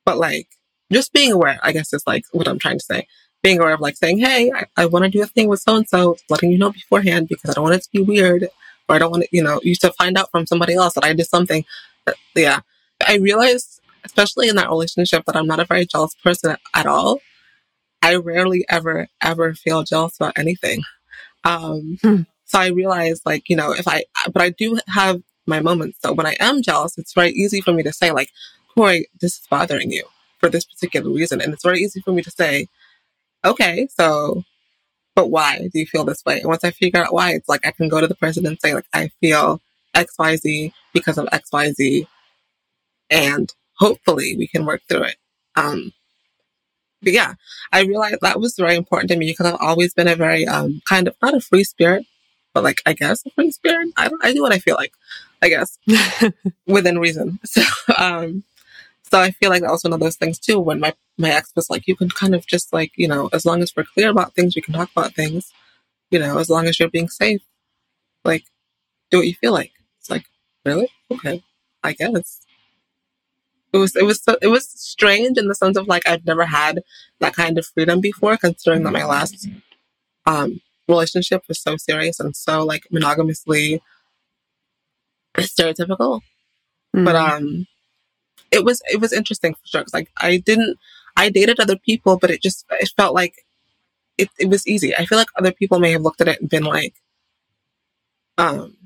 [0.06, 0.48] But like
[0.92, 3.08] just being aware, I guess is like what I'm trying to say.
[3.44, 5.76] Being aware of like saying, hey, I, I want to do a thing with so
[5.76, 8.50] and so, letting you know beforehand because I don't want it to be weird
[8.88, 11.06] or I don't want to, you know, you to find out from somebody else that
[11.06, 11.66] I did something.
[12.06, 12.60] That, yeah.
[13.06, 16.86] I realized, especially in that relationship, that I'm not a very jealous person at, at
[16.86, 17.20] all.
[18.02, 20.84] I rarely ever, ever feel jealous about anything.
[21.44, 22.22] Um, hmm.
[22.46, 26.00] So I realized, like, you know, if I, but I do have my moments.
[26.02, 28.30] So when I am jealous, it's very easy for me to say, like,
[28.74, 30.06] Corey, this is bothering you
[30.40, 31.42] for this particular reason.
[31.42, 32.68] And it's very easy for me to say,
[33.44, 34.44] okay, so,
[35.18, 36.42] but why do you feel this way?
[36.42, 38.56] And once I figure out why, it's like I can go to the person and
[38.62, 39.60] say, like, I feel
[39.96, 42.06] XYZ because of XYZ.
[43.10, 45.16] And hopefully we can work through it.
[45.56, 45.92] Um,
[47.02, 47.34] but yeah,
[47.72, 50.84] I realized that was very important to me because I've always been a very um,
[50.88, 52.06] kind of not a free spirit,
[52.54, 53.90] but like I guess a free spirit.
[53.98, 54.94] I I do what I feel like,
[55.42, 55.80] I guess,
[56.68, 57.40] within reason.
[57.46, 57.64] So
[57.98, 58.44] um,
[59.10, 60.60] so I feel like that was one of those things too.
[60.60, 63.46] When my my ex was like, you can kind of just like you know, as
[63.46, 65.52] long as we're clear about things, we can talk about things.
[66.12, 67.42] You know, as long as you're being safe,
[68.24, 68.46] like
[69.12, 69.72] do what you feel like.
[70.00, 70.26] It's like
[70.66, 71.44] really okay,
[71.84, 72.42] I guess
[73.74, 76.46] it was it was so, it was strange in the sense of like I'd never
[76.46, 76.82] had
[77.20, 79.48] that kind of freedom before, considering that my last
[80.26, 83.82] um, relationship was so serious and so like monogamously
[85.38, 86.22] stereotypical.
[86.96, 87.06] Mm-hmm.
[87.06, 87.68] But um,
[88.52, 90.78] it was it was interesting for sure because like I didn't
[91.16, 93.36] I dated other people, but it just it felt like
[94.18, 94.96] it it was easy.
[94.96, 96.94] I feel like other people may have looked at it and been like,
[98.38, 98.78] um,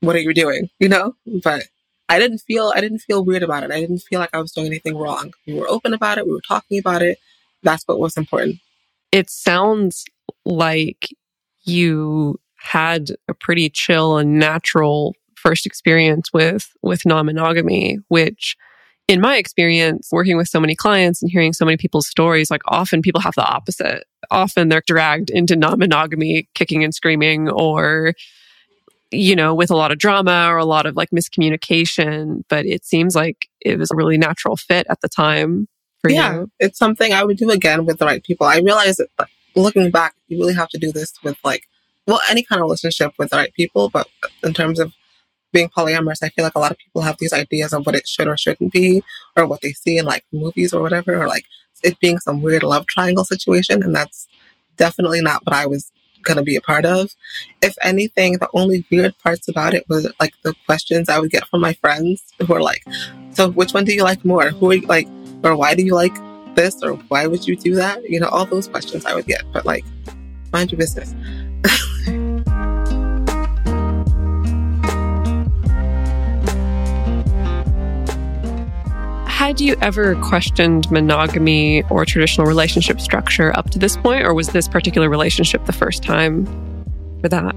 [0.00, 0.68] what are you doing?
[0.78, 1.64] You know, but
[2.08, 3.70] I didn't feel I didn't feel weird about it.
[3.70, 5.32] I didn't feel like I was doing anything wrong.
[5.46, 6.26] We were open about it.
[6.26, 7.18] We were talking about it.
[7.62, 8.56] That's what was important.
[9.12, 10.04] It sounds
[10.44, 11.08] like
[11.64, 18.56] you had a pretty chill and natural first experience with with non-monogamy, which
[19.12, 22.62] in my experience, working with so many clients and hearing so many people's stories, like
[22.64, 24.04] often people have the opposite.
[24.30, 28.14] Often they're dragged into non monogamy, kicking and screaming, or,
[29.10, 32.42] you know, with a lot of drama or a lot of like miscommunication.
[32.48, 35.68] But it seems like it was a really natural fit at the time
[36.00, 36.50] for yeah, you.
[36.58, 38.46] it's something I would do again with the right people.
[38.46, 41.68] I realize that like, looking back, you really have to do this with like,
[42.06, 43.90] well, any kind of relationship with the right people.
[43.90, 44.08] But
[44.42, 44.94] in terms of
[45.52, 48.08] being polyamorous, I feel like a lot of people have these ideas of what it
[48.08, 49.02] should or shouldn't be,
[49.36, 51.44] or what they see in like movies or whatever, or like
[51.82, 53.82] it being some weird love triangle situation.
[53.82, 54.26] And that's
[54.76, 57.10] definitely not what I was going to be a part of.
[57.60, 61.46] If anything, the only weird parts about it was like the questions I would get
[61.48, 62.84] from my friends who were like,
[63.32, 64.50] so which one do you like more?
[64.50, 65.08] Who are you like,
[65.42, 66.14] or why do you like
[66.54, 66.82] this?
[66.82, 68.08] Or why would you do that?
[68.08, 69.84] You know, all those questions I would get, but like,
[70.52, 71.14] mind your business.
[79.42, 84.46] Had you ever questioned monogamy or traditional relationship structure up to this point, or was
[84.50, 86.46] this particular relationship the first time
[87.20, 87.52] for that?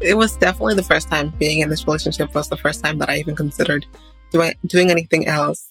[0.00, 3.10] It was definitely the first time being in this relationship was the first time that
[3.10, 3.84] I even considered
[4.32, 5.68] doing, doing anything else.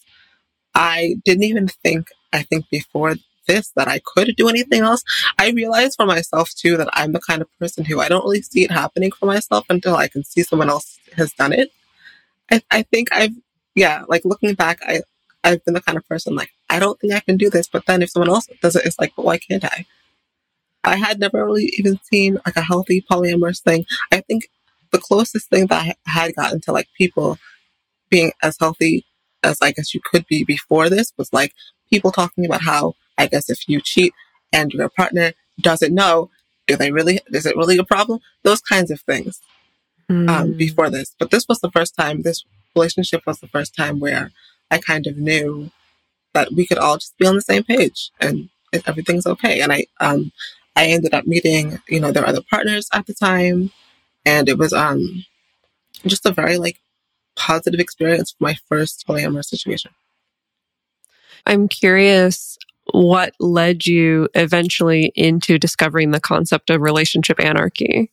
[0.76, 3.16] I didn't even think, I think before
[3.48, 5.02] this that I could do anything else.
[5.36, 8.42] I realized for myself too that I'm the kind of person who I don't really
[8.42, 11.72] see it happening for myself until I can see someone else has done it.
[12.52, 13.34] I, I think I've
[13.78, 15.02] yeah, like looking back, I
[15.44, 17.86] I've been the kind of person like I don't think I can do this, but
[17.86, 19.86] then if someone else does it, it's like, but why can't I?
[20.84, 23.84] I had never really even seen like a healthy polyamorous thing.
[24.12, 24.48] I think
[24.90, 27.38] the closest thing that I had gotten to like people
[28.10, 29.04] being as healthy
[29.42, 31.52] as I guess you could be before this was like
[31.88, 34.12] people talking about how I guess if you cheat
[34.52, 36.30] and your partner doesn't know,
[36.66, 38.18] do they really is it really a problem?
[38.42, 39.40] Those kinds of things.
[40.10, 40.30] Mm.
[40.30, 42.42] Um, before this, but this was the first time this
[42.74, 44.30] relationship was the first time where
[44.70, 45.70] I kind of knew
[46.34, 48.48] that we could all just be on the same page and
[48.86, 49.60] everything's okay.
[49.60, 50.32] And I, um,
[50.76, 53.72] I ended up meeting, you know, their other partners at the time,
[54.24, 55.24] and it was um,
[56.06, 56.78] just a very like
[57.34, 59.90] positive experience for my first polyamorous situation.
[61.46, 62.58] I'm curious
[62.92, 68.10] what led you eventually into discovering the concept of relationship anarchy.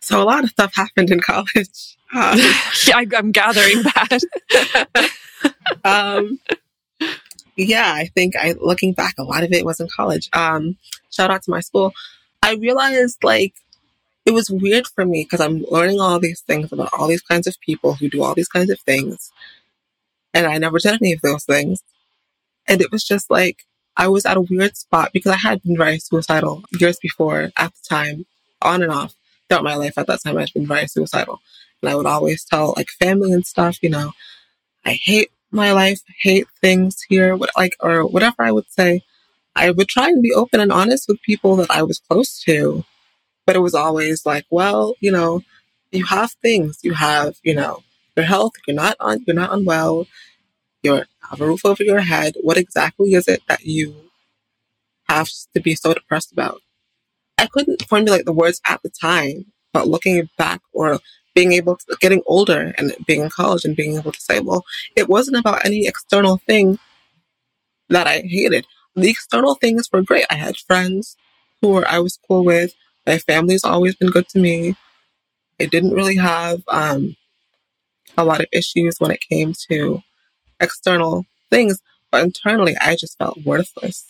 [0.00, 1.96] So a lot of stuff happened in college.
[2.14, 2.38] Um,
[2.86, 5.10] yeah, I, am gathering that.
[5.84, 6.38] um,
[7.56, 10.28] yeah, I think I looking back, a lot of it was in college.
[10.32, 10.76] Um,
[11.10, 11.92] shout out to my school.
[12.42, 13.54] I realized like
[14.24, 17.46] it was weird for me because I'm learning all these things about all these kinds
[17.46, 19.32] of people who do all these kinds of things,
[20.32, 21.82] and I never did any of those things.
[22.66, 23.64] And it was just like
[23.96, 27.72] I was at a weird spot because I had been very suicidal years before at
[27.74, 28.26] the time,
[28.62, 29.14] on and off
[29.48, 29.98] throughout my life.
[29.98, 31.40] At that time, I'd been very suicidal.
[31.84, 34.12] And I would always tell like family and stuff, you know,
[34.86, 39.02] I hate my life, hate things here, what, like, or whatever I would say.
[39.54, 42.84] I would try and be open and honest with people that I was close to.
[43.46, 45.42] But it was always like, well, you know,
[45.92, 46.78] you have things.
[46.82, 47.82] You have, you know,
[48.16, 48.52] your health.
[48.66, 50.06] You're not on, you're not unwell.
[50.82, 52.34] You have a roof over your head.
[52.40, 53.94] What exactly is it that you
[55.08, 56.62] have to be so depressed about?
[57.36, 61.00] I couldn't formulate the words at the time, but looking back or
[61.34, 64.64] being able to getting older and being in college and being able to say, well,
[64.96, 66.78] it wasn't about any external thing
[67.88, 68.66] that I hated.
[68.94, 70.26] The external things were great.
[70.30, 71.16] I had friends
[71.60, 72.74] who were, I was cool with.
[73.06, 74.76] My family's always been good to me.
[75.60, 77.16] I didn't really have um,
[78.16, 80.02] a lot of issues when it came to
[80.60, 84.06] external things, but internally, I just felt worthless.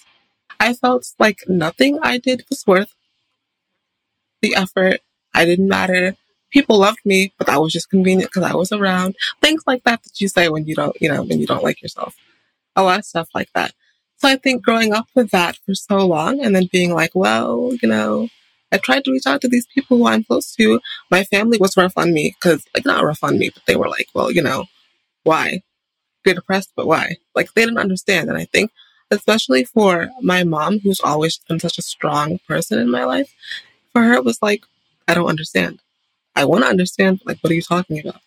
[0.61, 2.95] I felt like nothing I did was worth
[4.43, 5.01] the effort.
[5.35, 6.17] I didn't matter
[6.55, 9.17] people loved me, but that was just convenient because I was around.
[9.43, 11.83] Things like that that you say when you don't, you know, when you don't like
[11.83, 12.15] yourself.
[12.77, 13.73] A lot of stuff like that.
[14.19, 17.73] So I think growing up with that for so long and then being like, well,
[17.83, 18.29] you know,
[18.73, 20.81] I tried to reach out to these people who I'm close to.
[21.11, 23.89] My family was rough on me because, like, not rough on me, but they were
[23.89, 24.65] like, well, you know,
[25.25, 25.61] why?
[26.25, 27.17] You're depressed, but why?
[27.35, 28.29] Like, they didn't understand.
[28.29, 28.71] And I think,
[29.11, 33.33] especially for my mom, who's always been such a strong person in my life,
[33.93, 34.65] for her, it was like,
[35.07, 35.81] I don't understand.
[36.37, 38.21] I want to understand, like, what are you talking about?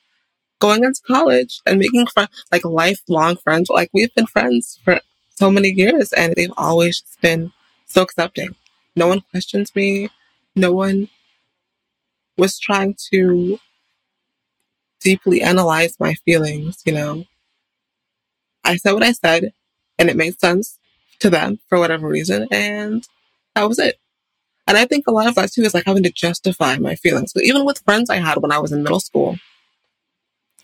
[0.59, 3.69] Going into college and making fr- like lifelong friends.
[3.69, 4.99] Like, we've been friends for
[5.35, 7.51] so many years and they've always been
[7.85, 8.55] so accepting.
[8.95, 10.09] No one questions me.
[10.55, 11.09] No one
[12.37, 13.59] was trying to
[14.99, 17.25] deeply analyze my feelings, you know.
[18.63, 19.53] I said what I said
[19.99, 20.79] and it made sense
[21.19, 22.47] to them for whatever reason.
[22.51, 23.07] And
[23.55, 23.99] that was it.
[24.67, 27.31] And I think a lot of that too is like having to justify my feelings.
[27.33, 29.37] But even with friends I had when I was in middle school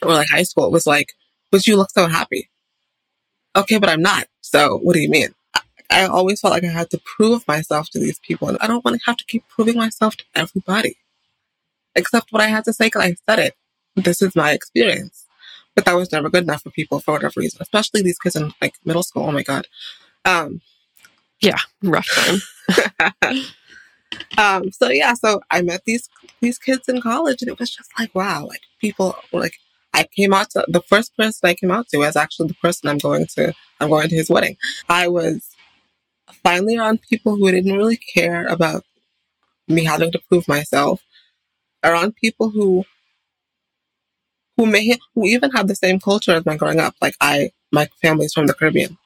[0.02, 1.14] or like high school, it was like,
[1.52, 2.50] but you look so happy.
[3.56, 4.28] okay, but I'm not.
[4.42, 5.30] So what do you mean?
[5.90, 8.50] I, always felt like I had to prove myself to these people.
[8.50, 10.98] And I don't want to have to keep proving myself to everybody.
[11.96, 13.56] Except what I had to say because I said it.
[13.96, 15.26] This is my experience.
[15.76, 18.54] But that was never good enough for people for whatever reason, especially these kids in
[18.60, 19.24] like middle school.
[19.24, 19.68] Oh my God.
[20.26, 20.62] Um,
[21.40, 23.44] yeah, rough time.
[24.38, 26.10] um, so yeah, so I met these
[26.42, 29.56] these kids in college, and it was just like wow, like people like
[29.94, 32.90] I came out to the first person I came out to was actually the person
[32.90, 34.58] I'm going to I'm going to his wedding.
[34.90, 35.50] I was
[36.44, 38.84] finally around people who didn't really care about
[39.68, 41.02] me having to prove myself,
[41.84, 42.86] around people who
[44.58, 46.96] who may who even have the same culture as my growing up.
[47.02, 48.98] Like I, my family's from the Caribbean,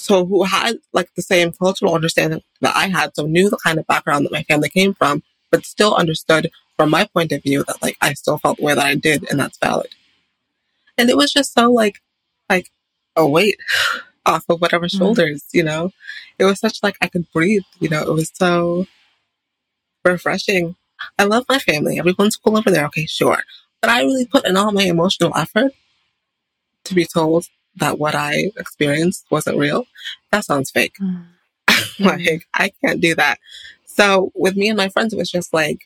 [0.00, 3.78] so who had like the same cultural understanding that I had, so knew the kind
[3.78, 7.64] of background that my family came from, but still understood from my point of view
[7.64, 9.94] that like I still felt the way that I did, and that's valid.
[10.96, 12.00] And it was just so like,
[12.48, 12.70] like
[13.16, 13.58] a weight
[14.26, 14.98] off of whatever mm-hmm.
[14.98, 15.92] shoulders, you know.
[16.38, 18.02] It was such like I could breathe, you know.
[18.02, 18.86] It was so
[20.04, 20.76] refreshing.
[21.18, 21.98] I love my family.
[21.98, 22.86] Everyone's cool over there.
[22.86, 23.42] Okay, sure.
[23.80, 25.72] But I really put in all my emotional effort
[26.84, 29.86] to be told that what I experienced wasn't real.
[30.32, 30.96] That sounds fake.
[31.00, 31.26] Mm.
[32.00, 33.38] like, I can't do that.
[33.86, 35.80] So with me and my friends, it was just like,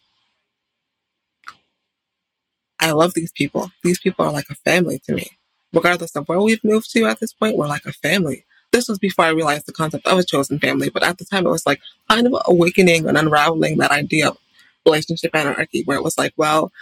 [2.81, 3.71] I love these people.
[3.83, 5.31] These people are like a family to me.
[5.73, 8.45] Regardless of where we've moved to at this point, we're like a family.
[8.73, 11.47] This was before I realized the concept of a chosen family, but at the time
[11.47, 14.39] it was like kind of awakening and unraveling that idea of
[14.85, 16.73] relationship anarchy, where it was like, well,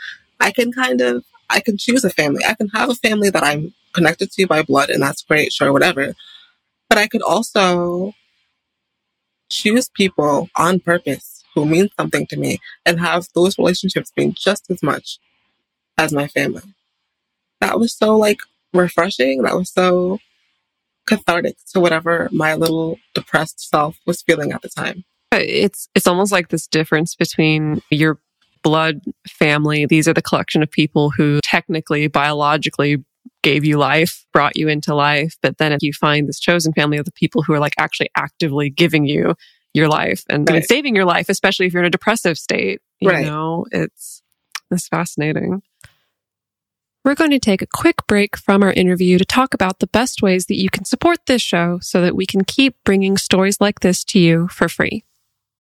[0.41, 2.45] I can kind of, I can choose a family.
[2.45, 5.53] I can have a family that I'm connected to you by blood, and that's great,
[5.53, 6.15] sure, whatever.
[6.89, 8.13] But I could also
[9.51, 14.71] choose people on purpose who mean something to me and have those relationships mean just
[14.71, 15.19] as much
[15.99, 16.63] as my family.
[17.61, 18.39] That was so like
[18.73, 19.43] refreshing.
[19.43, 20.19] That was so
[21.07, 25.05] cathartic to whatever my little depressed self was feeling at the time.
[25.33, 28.19] Uh, it's it's almost like this difference between your
[28.63, 29.87] blood family.
[29.87, 33.05] These are the collection of people who technically, biologically
[33.43, 35.37] gave you life, brought you into life.
[35.43, 38.11] But then if you find this chosen family of the people who are like actually
[38.17, 39.35] actively giving you
[39.75, 40.57] your life and, right.
[40.57, 43.27] and saving your life, especially if you're in a depressive state, you right.
[43.27, 44.23] know, it's,
[44.71, 45.63] it's fascinating.
[47.05, 50.23] We're going to take a quick break from our interview to talk about the best
[50.23, 53.81] ways that you can support this show so that we can keep bringing stories like
[53.81, 55.05] this to you for free.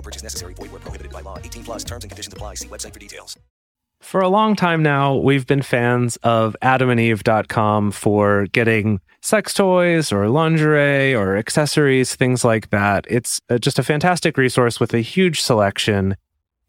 [0.00, 0.54] No purchase necessary.
[0.54, 1.36] Void where prohibited by law.
[1.38, 2.54] 18 plus terms and conditions apply.
[2.54, 3.36] See website for details.
[4.00, 10.26] For a long time now, we've been fans of adamandeve.com for getting sex toys or
[10.30, 13.04] lingerie or accessories, things like that.
[13.10, 16.16] It's uh, just a fantastic resource with a huge selection.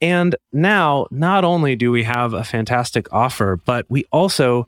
[0.01, 4.67] And now, not only do we have a fantastic offer, but we also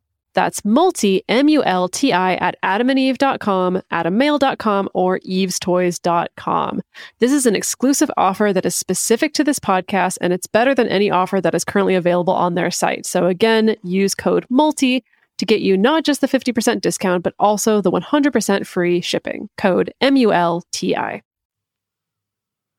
[0.33, 6.81] That's multi, M-U-L-T-I at adamandeve.com, adammale.com, or evestoys.com.
[7.19, 10.87] This is an exclusive offer that is specific to this podcast, and it's better than
[10.87, 13.05] any offer that is currently available on their site.
[13.05, 15.03] So again, use code MULTI
[15.37, 19.49] to get you not just the 50% discount, but also the 100% free shipping.
[19.57, 21.21] Code M-U-L-T-I.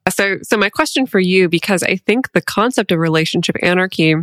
[0.09, 4.15] So, so my question for you, because I think the concept of relationship anarchy,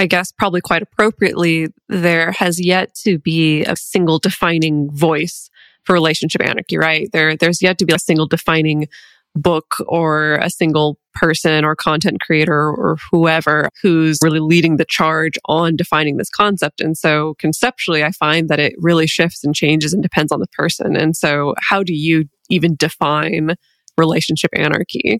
[0.00, 5.50] I guess probably quite appropriately, there has yet to be a single defining voice
[5.84, 7.06] for relationship anarchy, right?
[7.12, 8.88] There, there's yet to be a single defining
[9.34, 15.38] book or a single person or content creator or whoever who's really leading the charge
[15.44, 16.80] on defining this concept.
[16.80, 20.48] And so conceptually, I find that it really shifts and changes and depends on the
[20.48, 20.96] person.
[20.96, 23.54] And so how do you even define
[23.98, 25.18] relationship anarchy?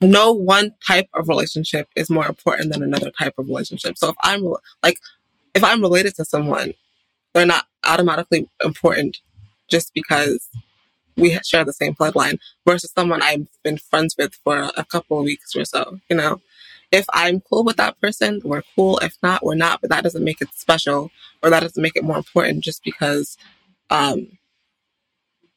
[0.00, 3.98] No one type of relationship is more important than another type of relationship.
[3.98, 4.42] So if I'm
[4.82, 4.98] like,
[5.54, 6.74] if I'm related to someone,
[7.34, 9.18] they're not automatically important
[9.68, 10.48] just because
[11.16, 15.24] we share the same bloodline versus someone I've been friends with for a couple of
[15.24, 16.40] weeks or so, you know.
[16.90, 18.98] If I'm cool with that person, we're cool.
[18.98, 19.80] If not, we're not.
[19.80, 23.36] But that doesn't make it special or that doesn't make it more important just because
[23.90, 24.26] um,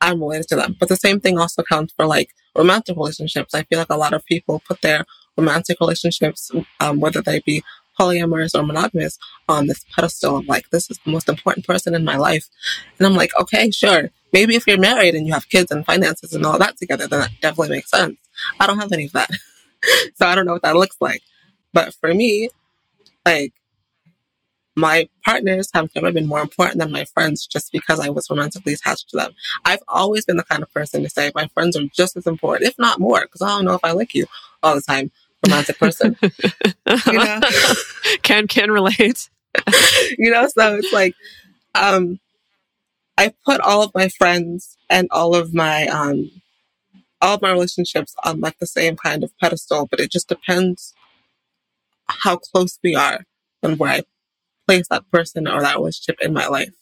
[0.04, 0.76] I'm related to them.
[0.80, 3.56] But the same thing also counts for like romantic relationships.
[3.56, 5.06] I feel like a lot of people put their
[5.38, 6.51] romantic relationships,
[6.82, 7.64] um, whether they be
[7.97, 12.04] polyamorous or monogamous, on this pedestal of like, this is the most important person in
[12.04, 12.49] my life.
[12.99, 14.10] And I'm like, okay, sure.
[14.34, 17.22] Maybe if you're married and you have kids and finances and all that together, then
[17.22, 18.18] that definitely makes sense.
[18.60, 19.30] I don't have any of that.
[20.16, 21.22] so I don't know what that looks like.
[21.72, 22.49] But for me,
[23.26, 23.54] like,
[24.76, 28.74] my partners have never been more important than my friends just because I was romantically
[28.74, 29.34] attached to them.
[29.66, 32.68] I've always been the kind of person to say my friends are just as important,
[32.70, 34.26] if not more, because I don't know if I like you
[34.64, 35.12] all the time,
[35.46, 36.18] romantic person.
[36.22, 37.40] you know?
[38.24, 39.30] can can relate.
[40.18, 41.14] you know, so it's like
[41.76, 42.20] um
[43.18, 46.32] I put all of my friends and all of my um
[47.22, 50.94] all of my relationships on like the same kind of pedestal, but it just depends
[52.08, 53.26] how close we are
[53.62, 54.02] and where I
[54.68, 56.74] place that person or that relationship in my life.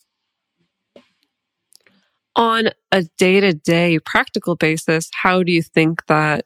[2.36, 6.46] On a day to day practical basis, how do you think that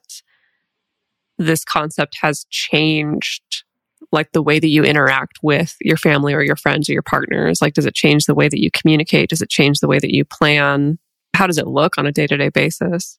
[1.38, 3.64] this concept has changed
[4.12, 7.60] like the way that you interact with your family or your friends or your partners?
[7.60, 9.30] Like, does it change the way that you communicate?
[9.30, 10.98] Does it change the way that you plan?
[11.34, 13.18] How does it look on a day to day basis?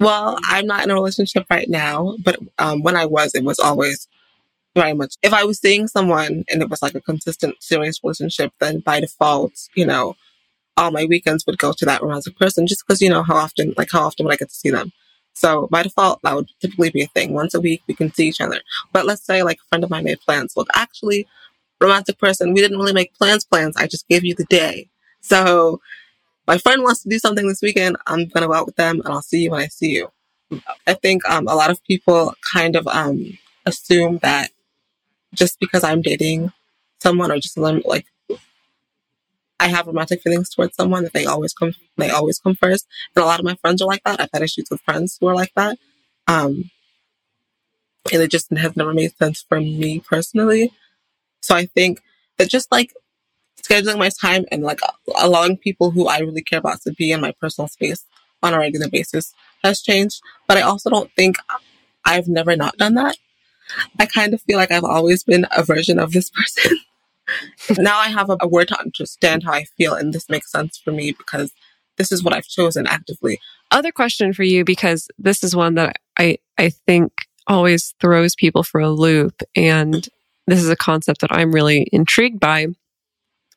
[0.00, 3.58] Well, I'm not in a relationship right now, but um, when I was, it was
[3.60, 4.08] always
[4.74, 5.14] very much.
[5.22, 9.00] If I was seeing someone and it was like a consistent, serious relationship, then by
[9.00, 10.16] default, you know,
[10.76, 13.74] all my weekends would go to that romantic person just because, you know, how often,
[13.76, 14.92] like, how often would I get to see them?
[15.34, 17.32] So by default, that would typically be a thing.
[17.32, 18.60] Once a week, we can see each other.
[18.92, 20.54] But let's say like a friend of mine made plans.
[20.54, 21.26] Well, actually,
[21.80, 23.76] romantic person, we didn't really make plans plans.
[23.76, 24.88] I just gave you the day.
[25.20, 25.80] So
[26.46, 27.96] my friend wants to do something this weekend.
[28.06, 30.08] I'm going to go out with them and I'll see you when I see you.
[30.86, 34.50] I think um, a lot of people kind of um, assume that
[35.34, 36.52] just because I'm dating
[37.00, 38.06] someone or just like
[39.58, 42.86] I have romantic feelings towards someone that they always come they always come first.
[43.14, 44.20] And a lot of my friends are like that.
[44.20, 45.78] I've had issues with friends who are like that.
[46.26, 46.70] Um,
[48.12, 50.72] and it just has never made sense for me personally.
[51.40, 52.00] So I think
[52.38, 52.92] that just like
[53.62, 54.80] scheduling my time and like
[55.20, 58.04] allowing people who I really care about to be in my personal space
[58.42, 60.20] on a regular basis has changed.
[60.48, 61.36] But I also don't think
[62.04, 63.16] I've never not done that.
[63.98, 66.78] I kind of feel like I've always been a version of this person
[67.78, 70.78] now I have a, a word to understand how I feel, and this makes sense
[70.78, 71.52] for me because
[71.98, 73.38] this is what I've chosen actively.
[73.70, 77.12] Other question for you, because this is one that I, I think
[77.46, 79.42] always throws people for a loop.
[79.56, 80.08] And
[80.46, 82.68] this is a concept that I'm really intrigued by.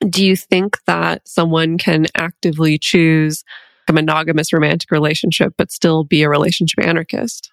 [0.08, 3.44] Do you think that someone can actively choose
[3.88, 7.52] a monogamous romantic relationship, but still be a relationship anarchist?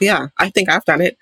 [0.00, 1.16] Yeah, I think I've done it.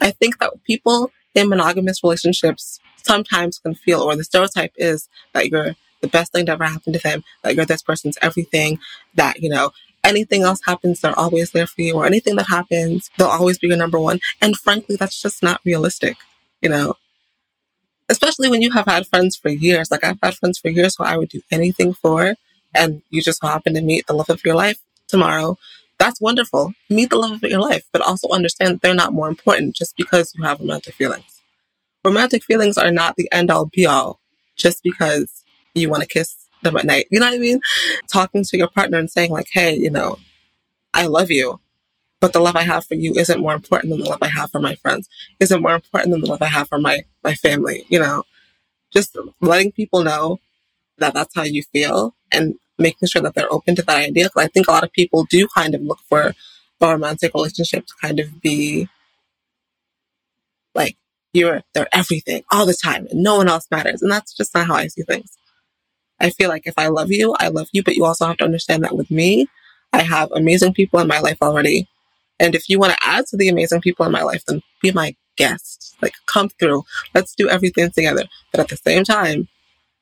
[0.00, 5.48] I think that people in monogamous relationships sometimes can feel, or the stereotype is that
[5.48, 8.78] you're the best thing to ever happen to them, that you're this person's everything,
[9.14, 9.70] that, you know,
[10.02, 13.68] anything else happens, they're always there for you, or anything that happens, they'll always be
[13.68, 14.20] your number one.
[14.40, 16.16] And frankly, that's just not realistic,
[16.62, 16.94] you know?
[18.08, 19.90] Especially when you have had friends for years.
[19.90, 22.34] Like I've had friends for years who I would do anything for,
[22.74, 25.58] and you just happen to meet the love of your life tomorrow.
[26.00, 26.72] That's wonderful.
[26.88, 30.34] Meet the love of your life, but also understand they're not more important just because
[30.34, 31.40] you have romantic feelings
[32.04, 34.20] romantic feelings are not the end all be all
[34.56, 35.44] just because
[35.74, 37.06] you want to kiss them at night.
[37.10, 37.60] You know what I mean?
[38.12, 40.18] Talking to your partner and saying like, Hey, you know,
[40.92, 41.60] I love you,
[42.20, 44.50] but the love I have for you isn't more important than the love I have
[44.50, 45.08] for my friends,
[45.40, 48.24] isn't more important than the love I have for my, my family, you know,
[48.92, 50.38] just letting people know
[50.98, 54.28] that that's how you feel and making sure that they're open to that idea.
[54.28, 56.34] Cause I think a lot of people do kind of look for
[56.80, 58.88] a romantic relationship to kind of be
[60.74, 60.96] like
[61.32, 64.02] you're they're everything all the time and no one else matters.
[64.02, 65.36] And that's just not how I see things.
[66.20, 68.44] I feel like if I love you, I love you, but you also have to
[68.44, 69.48] understand that with me,
[69.92, 71.88] I have amazing people in my life already.
[72.38, 74.92] And if you want to add to the amazing people in my life, then be
[74.92, 75.96] my guest.
[76.02, 76.84] Like come through.
[77.14, 78.24] Let's do everything together.
[78.52, 79.48] But at the same time,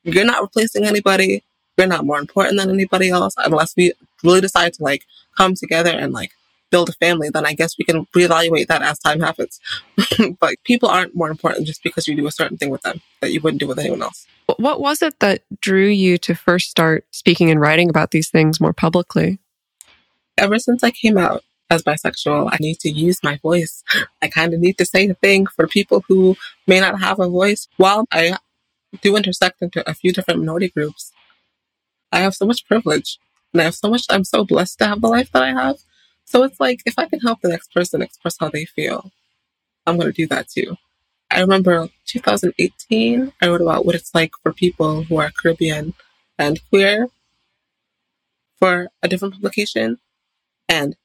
[0.05, 1.45] you're not replacing anybody.
[1.79, 3.93] You're not more important than anybody else unless we
[4.25, 5.07] really decide to like
[5.37, 6.33] come together and like
[6.71, 9.61] build a family, then I guess we can reevaluate that as time happens.
[10.41, 13.33] but people aren't more important just because you do a certain thing with them that
[13.33, 14.27] you wouldn't do with anyone else.
[14.57, 18.61] What was it that drew you to first start speaking and writing about these things
[18.61, 19.39] more publicly?
[20.37, 23.83] Ever since I came out as bisexual, I need to use my voice.
[24.23, 27.29] I kind of need to say a thing for people who may not have a
[27.29, 27.69] voice.
[27.77, 28.39] While I
[29.03, 31.13] do intersect into a few different minority groups,
[32.13, 33.19] I have so much privilege
[33.53, 35.77] and I have so much, I'm so blessed to have the life that I have.
[36.25, 39.11] So it's like, if I can help the next person express how they feel,
[39.87, 40.77] I'm going to do that too.
[41.31, 45.95] I remember 2018, I wrote about what it's like for people who are Caribbean
[46.39, 47.09] and queer
[48.59, 49.99] for a different publication.
[50.69, 50.97] And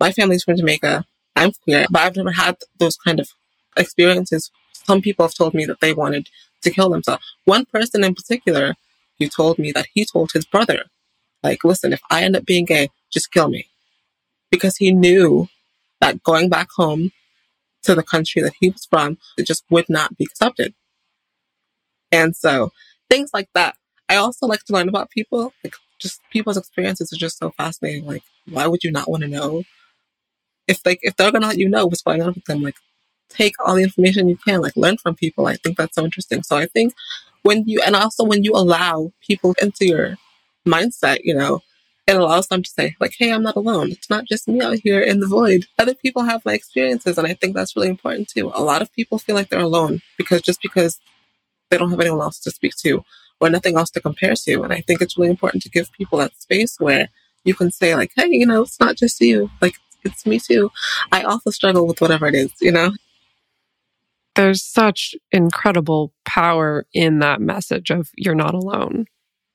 [0.00, 1.04] my family's from Jamaica.
[1.36, 3.30] I'm queer, but I've never had those kind of
[3.76, 4.50] experiences.
[4.72, 6.28] Some people have told me that they wanted
[6.62, 7.24] to kill themselves.
[7.44, 8.74] One person in particular
[9.18, 10.84] who told me that he told his brother
[11.42, 13.68] like, listen, if I end up being gay, just kill me.
[14.50, 15.48] Because he knew
[16.00, 17.10] that going back home
[17.82, 20.74] to the country that he was from, it just would not be accepted.
[22.10, 22.72] And so
[23.10, 23.76] things like that.
[24.08, 25.52] I also like to learn about people.
[25.62, 28.06] Like just people's experiences are just so fascinating.
[28.06, 29.64] Like, why would you not want to know?
[30.66, 32.76] If like if they're gonna let you know what's going on with them, like
[33.28, 35.46] take all the information you can, like learn from people.
[35.46, 36.42] I think that's so interesting.
[36.42, 36.94] So I think
[37.48, 40.18] when you and also when you allow people into your
[40.66, 41.60] mindset, you know,
[42.06, 43.90] it allows them to say, like, hey, I'm not alone.
[43.90, 45.64] It's not just me out here in the void.
[45.78, 47.16] Other people have my experiences.
[47.16, 48.52] And I think that's really important too.
[48.54, 51.00] A lot of people feel like they're alone because just because
[51.70, 53.02] they don't have anyone else to speak to
[53.40, 54.62] or nothing else to compare to.
[54.62, 57.08] And I think it's really important to give people that space where
[57.44, 59.50] you can say, like, hey, you know, it's not just you.
[59.62, 60.70] Like, it's me too.
[61.12, 62.90] I also struggle with whatever it is, you know?
[64.38, 69.06] There's such incredible power in that message of you're not alone.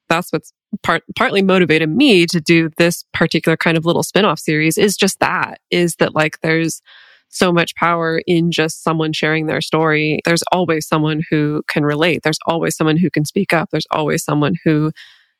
[0.09, 0.51] That's what's
[0.83, 5.21] part, partly motivated me to do this particular kind of little spin-off series is just
[5.21, 6.81] that is that like there's
[7.29, 10.19] so much power in just someone sharing their story.
[10.25, 12.23] There's always someone who can relate.
[12.23, 13.69] There's always someone who can speak up.
[13.71, 14.91] There's always someone who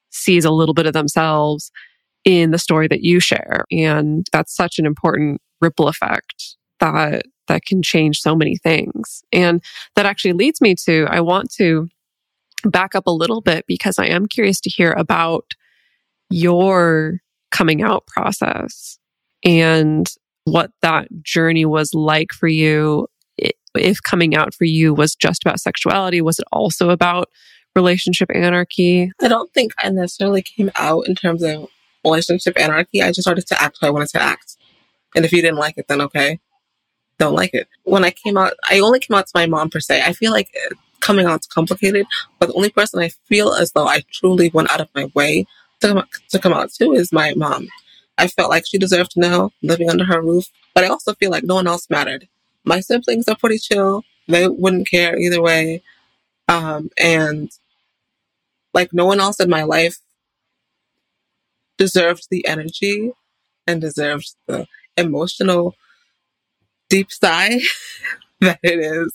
[0.10, 1.70] sees a little bit of themselves
[2.24, 3.66] in the story that you share.
[3.70, 9.24] And that's such an important ripple effect that that can change so many things.
[9.32, 9.64] And
[9.96, 11.88] that actually leads me to I want to
[12.66, 15.54] back up a little bit because I am curious to hear about
[16.32, 17.20] your
[17.52, 18.98] coming out process
[19.46, 20.08] and
[20.46, 23.08] what that journey was like for you.
[23.76, 27.30] If coming out for you was just about sexuality, was it also about
[27.76, 29.12] relationship anarchy?
[29.22, 31.68] I don't think I necessarily came out in terms of
[32.04, 33.04] relationship anarchy.
[33.04, 34.58] I just started to act how I wanted to act.
[35.16, 36.40] And if you didn't like it, then okay,
[37.24, 37.68] don't like it.
[37.84, 40.04] When I came out, I only came out to my mom per se.
[40.04, 40.50] I feel like
[41.00, 42.06] coming out is complicated,
[42.40, 45.46] but the only person I feel as though I truly went out of my way
[45.82, 47.68] to come, to come out to is my mom.
[48.18, 51.32] I felt like she deserved to know living under her roof, but I also feel
[51.32, 52.28] like no one else mattered.
[52.64, 54.04] My siblings are pretty chill.
[54.28, 55.82] They wouldn't care either way.
[56.48, 57.52] Um, and
[58.74, 60.00] like no one else in my life
[61.78, 63.12] deserved the energy
[63.68, 65.76] and deserved the emotional
[66.94, 67.60] deep sigh
[68.42, 69.12] that it is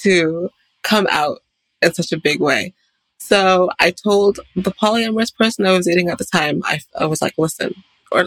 [0.00, 0.48] to
[0.82, 1.40] come out
[1.82, 2.72] in such a big way.
[3.18, 7.20] So I told the polyamorous person I was dating at the time, I, I was
[7.20, 7.74] like, listen,
[8.10, 8.24] or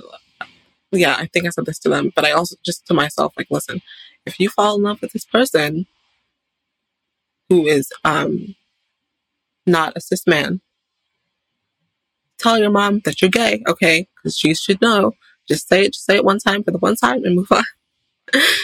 [0.91, 3.47] yeah, I think I said this to them, but I also just to myself, like,
[3.49, 3.81] listen,
[4.27, 5.87] if you fall in love with this person
[7.49, 8.55] who is um
[9.65, 10.61] not a cis man,
[12.37, 14.07] tell your mom that you're gay, okay?
[14.15, 15.13] Because she should know.
[15.47, 17.63] Just say it, just say it one time for the one time and move on.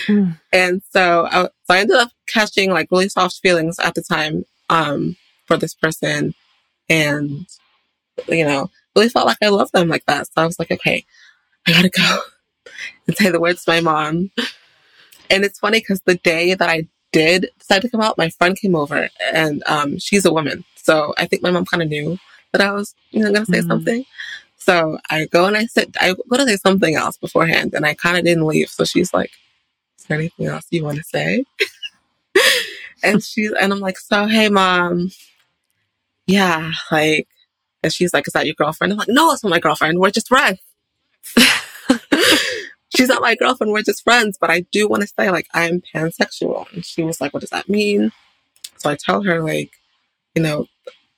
[0.07, 0.39] Mm.
[0.53, 4.45] And so I, so I ended up catching like really soft feelings at the time
[4.69, 6.33] um, for this person.
[6.89, 7.47] And,
[8.27, 10.27] you know, really felt like I loved them like that.
[10.27, 11.05] So I was like, okay,
[11.67, 12.19] I gotta go
[13.07, 14.31] and say the words to my mom.
[15.29, 18.57] And it's funny because the day that I did decide to come out, my friend
[18.57, 20.63] came over and um, she's a woman.
[20.75, 22.17] So I think my mom kind of knew
[22.51, 23.69] that I was, you know, gonna say mm-hmm.
[23.69, 24.05] something.
[24.57, 27.93] So I go and I sit, I go to say something else beforehand and I
[27.93, 28.69] kind of didn't leave.
[28.69, 29.31] So she's like,
[30.05, 31.43] is there anything else you want to say?
[33.03, 35.09] and she's, and I'm like, so, hey, mom.
[36.27, 37.27] Yeah, like,
[37.81, 38.93] and she's like, is that your girlfriend?
[38.93, 39.97] I'm like, no, it's not my girlfriend.
[39.97, 40.59] We're just friends.
[42.95, 43.73] she's not my girlfriend.
[43.73, 44.37] We're just friends.
[44.39, 46.71] But I do want to say, like, I'm pansexual.
[46.71, 48.11] And she was like, what does that mean?
[48.77, 49.71] So I tell her, like,
[50.35, 50.67] you know,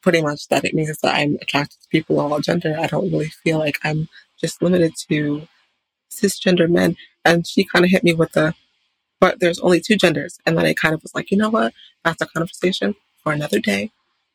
[0.02, 2.78] pretty much that it means that I'm attracted to people of all gender.
[2.80, 4.08] I don't really feel like I'm
[4.40, 5.46] just limited to
[6.10, 6.96] cisgender men.
[7.26, 8.54] And she kind of hit me with the,
[9.20, 10.40] but there's only two genders.
[10.46, 11.74] And then I kind of was like, you know what?
[12.04, 13.92] That's a conversation for another day.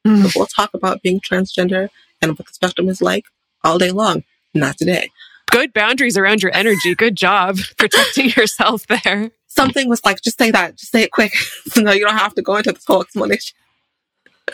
[0.06, 0.34] Mm.
[0.34, 1.88] We'll talk about being transgender
[2.20, 3.24] and what the spectrum is like
[3.64, 4.24] all day long.
[4.54, 5.10] Not today.
[5.50, 6.94] good boundaries around your energy.
[6.94, 9.30] Good job protecting yourself there.
[9.48, 11.32] Something was like, just say that, just say it quick.
[11.76, 13.54] no, you don't have to go into this whole explanation.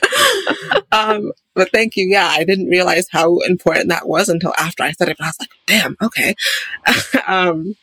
[0.93, 2.07] um, but thank you.
[2.09, 5.17] Yeah, I didn't realize how important that was until after I said it.
[5.19, 6.35] But I was like, damn, okay.
[7.27, 7.75] um,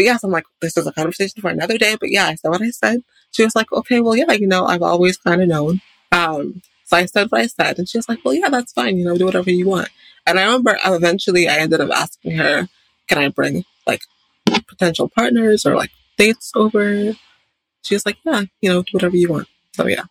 [0.00, 1.94] but yes, I'm like, this is a conversation for another day.
[2.00, 3.02] But yeah, I said what I said.
[3.32, 5.82] She was like, okay, well, yeah, you know, I've always kind of known.
[6.10, 8.96] Um, so I said what I said, and she was like, well, yeah, that's fine.
[8.96, 9.90] You know, do whatever you want.
[10.26, 12.66] And I remember eventually I ended up asking her,
[13.08, 14.00] can I bring like
[14.66, 17.12] potential partners or like dates over?
[17.82, 19.48] She was like, yeah, you know, do whatever you want.
[19.74, 20.04] So yeah.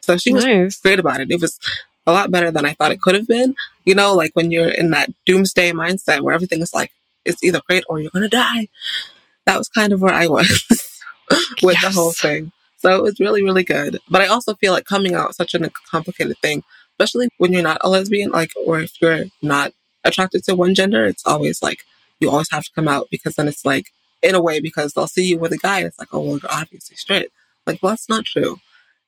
[0.00, 0.80] So she was Nice.
[0.80, 1.32] great about it.
[1.32, 1.58] It was
[2.06, 3.56] a lot better than I thought it could have been.
[3.84, 6.92] You know, like when you're in that doomsday mindset where everything is like,
[7.26, 8.68] it's either great or you're to die.
[9.44, 10.48] That was kind of where I was
[11.62, 12.52] with the whole thing.
[12.78, 13.98] So it was really, really good.
[14.08, 16.62] But I also feel like coming out is such a complicated thing,
[16.92, 19.72] especially when you're not a lesbian, like, or if you're not
[20.04, 21.80] attracted to one gender, it's always like,
[22.20, 23.86] you always have to come out because then it's like,
[24.22, 26.52] in a way, because they'll see you with a guy, it's like, oh, well, you're
[26.52, 27.30] obviously straight.
[27.66, 28.58] Like, well, that's not true.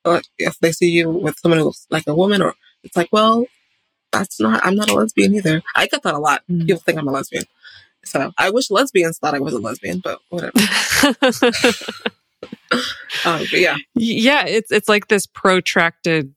[0.05, 3.47] Or if they see you with someone who's like a woman, or it's like, well,
[4.12, 5.62] that's not, I'm not a lesbian either.
[5.75, 6.43] I get that a lot.
[6.51, 6.66] Mm.
[6.66, 7.45] People think I'm a lesbian.
[8.05, 10.53] So I wish lesbians thought I was a lesbian, but whatever.
[13.24, 16.34] Um, but yeah, yeah, it's it's like this protracted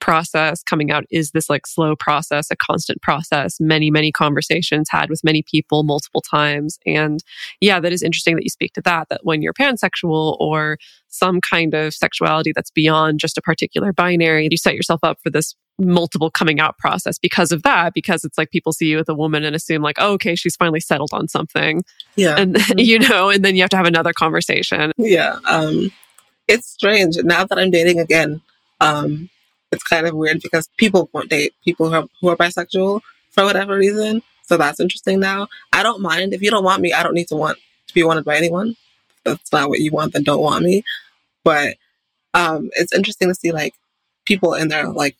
[0.00, 5.10] process coming out is this like slow process, a constant process, many, many conversations had
[5.10, 6.78] with many people multiple times.
[6.86, 7.22] And
[7.60, 10.78] yeah, that is interesting that you speak to that, that when you're pansexual or
[11.08, 15.30] some kind of sexuality that's beyond just a particular binary, you set yourself up for
[15.30, 19.08] this multiple coming out process because of that, because it's like people see you with
[19.08, 21.84] a woman and assume like, oh, okay, she's finally settled on something.
[22.16, 22.36] yeah.
[22.36, 24.92] And you know, and then you have to have another conversation.
[24.96, 25.90] Yeah, um,
[26.48, 27.16] it's strange.
[27.18, 28.40] Now that I'm dating again,
[28.80, 29.30] um,
[29.72, 33.00] it's kind of weird because people won't date people who are, who are bisexual
[33.30, 34.22] for whatever reason.
[34.42, 35.48] So that's interesting now.
[35.72, 36.32] I don't mind.
[36.32, 38.70] If you don't want me, I don't need to want to be wanted by anyone.
[38.70, 40.84] If that's not what you want, then don't want me.
[41.44, 41.76] But
[42.34, 43.74] um, it's interesting to see like
[44.24, 45.16] people in their like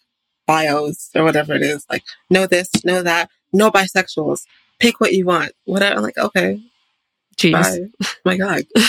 [0.47, 4.47] bios or whatever it is, like know this, know that, no bisexuals,
[4.79, 5.97] pick what you want, whatever.
[5.97, 6.61] I'm like, okay,
[7.37, 7.53] Jeez.
[7.53, 8.09] bye.
[8.25, 8.65] My God.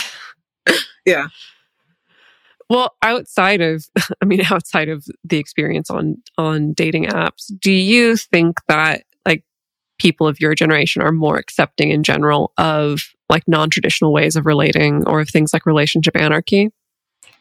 [1.05, 1.28] yeah.
[2.70, 3.86] Well, outside of,
[4.22, 9.43] I mean, outside of the experience on, on dating apps, do you think that like
[9.97, 15.07] people of your generation are more accepting in general of like non-traditional ways of relating
[15.07, 16.70] or of things like relationship anarchy?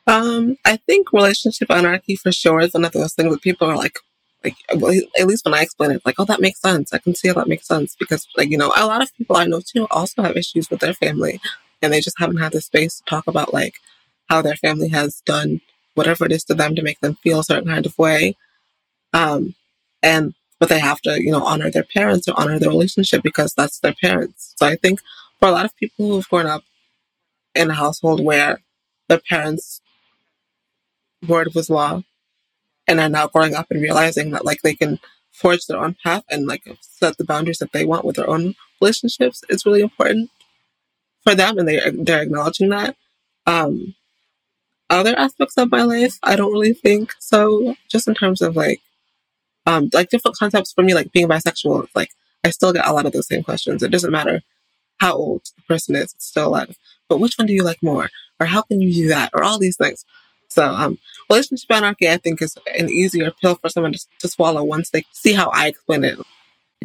[0.07, 3.77] Um, I think relationship anarchy for sure is one of those things that people are
[3.77, 3.99] like,
[4.43, 6.95] like well, at least when I explain it, like, oh, that makes sense.
[6.95, 9.37] I can see how that makes sense because, like, you know, a lot of people
[9.37, 11.41] I know too also have issues with their family,
[11.83, 13.75] and they just haven't had the space to talk about like
[14.29, 15.61] how their family has done
[15.95, 18.37] whatever it is to them to make them feel a certain kind of way.
[19.13, 19.55] Um,
[20.03, 23.55] and but they have to, you know, honor their parents or honor their relationship because
[23.57, 24.55] that's their parents.
[24.57, 25.01] So I think
[25.39, 26.65] for a lot of people who've grown up
[27.55, 28.61] in a household where
[29.09, 29.81] their parents'
[31.27, 32.03] word was law
[32.87, 34.99] and are now growing up and realizing that like they can
[35.33, 38.55] forge their own path and like set the boundaries that they want with their own
[38.81, 40.31] relationships it's really important
[41.23, 42.97] for them and they they're acknowledging that
[43.47, 43.95] um
[44.91, 47.75] other aspects of my life i don't really think so.
[47.89, 48.81] Just in terms of like
[49.67, 52.11] um like different concepts for me like being bisexual like
[52.45, 53.83] i still get a lot of those same questions.
[53.83, 54.43] It doesn't matter
[55.01, 56.77] how old the person is it's still alive.
[57.09, 58.09] But which one do you like more?
[58.41, 59.31] Or how can you do that?
[59.35, 60.05] Or all these things.
[60.49, 60.99] So um
[61.31, 65.05] relationship anarchy i think is an easier pill for someone to, to swallow once they
[65.13, 66.19] see how i explain it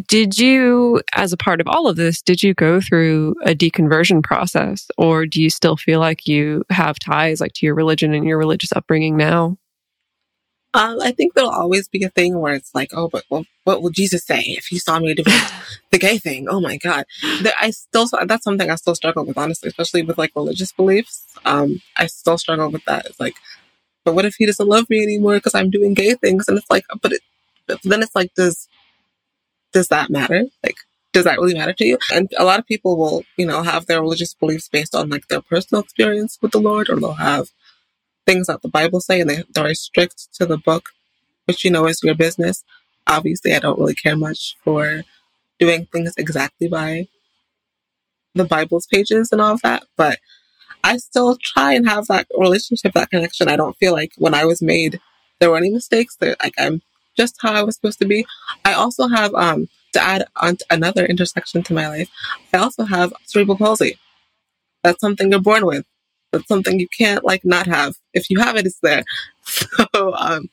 [0.08, 4.24] Did you, as a part of all of this, did you go through a deconversion
[4.24, 8.26] process or do you still feel like you have ties like to your religion and
[8.26, 9.58] your religious upbringing now?
[10.76, 13.84] um, I think there'll always be a thing where it's like, oh, but well, what
[13.84, 15.38] would Jesus say if he saw me doing
[15.92, 16.48] the gay thing?
[16.50, 17.06] Oh my God.
[17.42, 21.26] There, I still, that's something I still struggle with, honestly, especially with like religious beliefs.
[21.46, 23.06] Um, I still struggle with that.
[23.06, 23.36] It's like,
[24.04, 26.48] but what if he doesn't love me anymore because I'm doing gay things?
[26.48, 27.22] And it's like, but, it,
[27.68, 28.68] but then it's like, does,
[29.74, 30.46] does that matter?
[30.64, 30.78] Like,
[31.12, 31.98] does that really matter to you?
[32.14, 35.28] And a lot of people will, you know, have their religious beliefs based on like
[35.28, 37.50] their personal experience with the Lord, or they'll have
[38.26, 40.90] things that the Bible say, and they, they're very strict to the book,
[41.46, 42.64] which you know is your business.
[43.06, 45.04] Obviously, I don't really care much for
[45.60, 47.08] doing things exactly by
[48.34, 50.18] the Bible's pages and all of that, but
[50.84, 53.48] I still try and have that relationship, that connection.
[53.48, 55.00] I don't feel like when I was made,
[55.40, 56.18] there were any mistakes.
[56.18, 56.82] That like I'm
[57.16, 58.26] just how I was supposed to be.
[58.66, 62.10] I also have um to add on to another intersection to my life.
[62.54, 63.98] I also have cerebral palsy.
[64.84, 65.86] That's something you're born with.
[66.32, 67.96] That's something you can't like not have.
[68.14, 69.04] If you have it, it's there.
[69.94, 70.50] So um,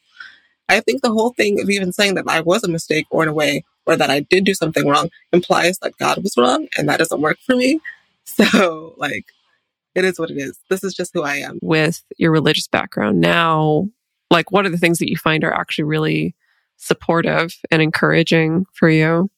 [0.69, 3.29] I think the whole thing of even saying that I was a mistake or in
[3.29, 6.89] a way, or that I did do something wrong implies that God was wrong and
[6.89, 7.81] that doesn't work for me.
[8.25, 9.25] So, like,
[9.97, 10.57] it is what it is.
[10.69, 11.59] This is just who I am.
[11.63, 13.89] With your religious background now,
[14.31, 16.37] like, what are the things that you find are actually really
[16.81, 19.31] supportive and encouraging for you?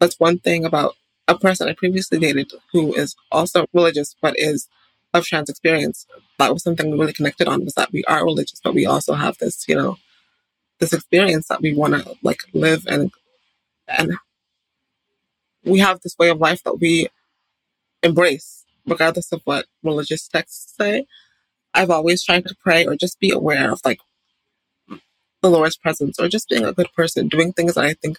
[0.00, 0.96] That's one thing about
[1.28, 4.68] a person I previously dated who is also religious, but is
[5.14, 6.06] of trans experience.
[6.38, 9.14] That was something we really connected on was that we are religious, but we also
[9.14, 9.96] have this, you know,
[10.80, 13.12] this experience that we want to like live and,
[13.86, 14.14] and
[15.64, 17.08] we have this way of life that we
[18.02, 21.06] embrace, regardless of what religious texts say.
[21.72, 24.00] I've always tried to pray or just be aware of like
[25.42, 28.18] the Lord's presence or just being a good person, doing things that I think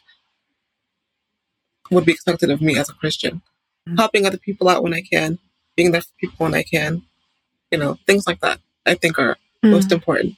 [1.90, 3.42] would be expected of me as a Christian.
[3.88, 3.98] Mm-hmm.
[3.98, 5.40] Helping other people out when I can,
[5.76, 7.04] being there for people when I can,
[7.72, 9.72] you know, things like that I think are mm-hmm.
[9.72, 10.36] most important.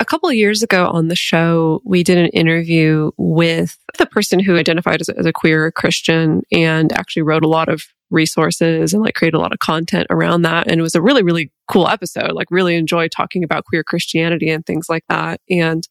[0.00, 4.40] A couple of years ago on the show, we did an interview with the person
[4.40, 8.92] who identified as a, as a queer Christian and actually wrote a lot of resources
[8.92, 10.70] and like create a lot of content around that.
[10.70, 12.32] And it was a really, really cool episode.
[12.32, 15.40] Like, really enjoyed talking about queer Christianity and things like that.
[15.48, 15.86] And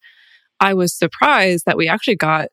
[0.60, 2.48] I was surprised that we actually got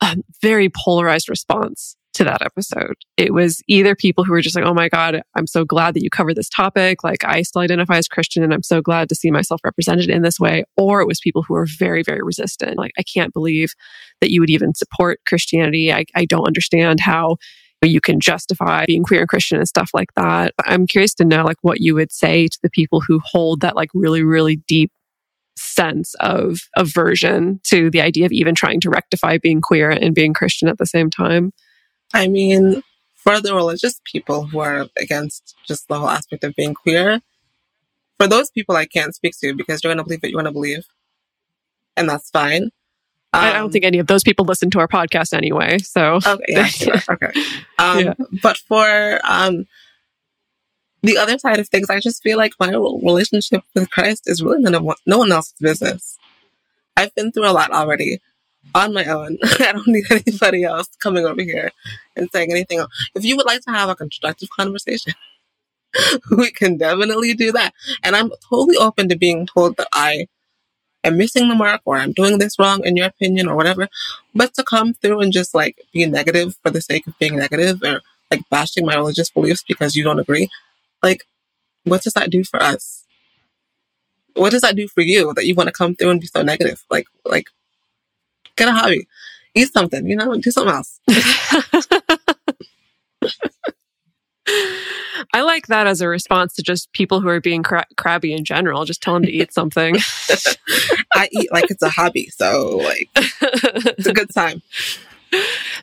[0.00, 2.94] a very polarized response to that episode.
[3.18, 6.02] It was either people who were just like, oh my God, I'm so glad that
[6.02, 7.04] you covered this topic.
[7.04, 10.22] Like, I still identify as Christian and I'm so glad to see myself represented in
[10.22, 10.64] this way.
[10.78, 12.78] Or it was people who were very, very resistant.
[12.78, 13.74] Like, I can't believe
[14.22, 15.92] that you would even support Christianity.
[15.92, 17.36] I, I don't understand how
[17.82, 20.54] you can justify being queer and Christian and stuff like that.
[20.64, 23.76] I'm curious to know like what you would say to the people who hold that
[23.76, 24.90] like really, really deep
[25.58, 30.34] sense of aversion to the idea of even trying to rectify being queer and being
[30.34, 31.52] Christian at the same time.
[32.14, 32.82] I mean,
[33.14, 37.20] for the religious people who are against just the whole aspect of being queer,
[38.18, 40.46] for those people I can't speak to because you're going to believe what you want
[40.46, 40.84] to believe.
[41.96, 42.70] And that's fine.
[43.36, 45.78] Um, I don't um, think any of those people listen to our podcast anyway.
[45.78, 46.44] So, okay.
[46.48, 47.32] Yeah, sure, okay.
[47.78, 48.14] Um, yeah.
[48.42, 49.66] But for um,
[51.02, 54.62] the other side of things, I just feel like my relationship with Christ is really
[54.62, 56.18] none of no one else's business.
[56.96, 58.20] I've been through a lot already
[58.74, 59.36] on my own.
[59.44, 61.72] I don't need anybody else coming over here
[62.16, 62.78] and saying anything.
[62.78, 63.10] Else.
[63.14, 65.12] If you would like to have a constructive conversation,
[66.36, 67.74] we can definitely do that.
[68.02, 70.28] And I'm totally open to being told that I
[71.06, 73.88] am missing the mark or I'm doing this wrong in your opinion or whatever.
[74.34, 77.82] But to come through and just like be negative for the sake of being negative
[77.82, 80.48] or like bashing my religious beliefs because you don't agree,
[81.02, 81.24] like,
[81.84, 83.04] what does that do for us?
[84.34, 86.42] What does that do for you that you want to come through and be so
[86.42, 86.84] negative?
[86.90, 87.46] Like, like,
[88.56, 89.06] get a hobby,
[89.54, 91.00] eat something, you know, do something else.
[95.32, 98.44] I like that as a response to just people who are being cra- crabby in
[98.44, 98.84] general.
[98.84, 99.96] Just tell them to eat something.
[101.14, 104.62] I eat like it's a hobby, so like it's a good time.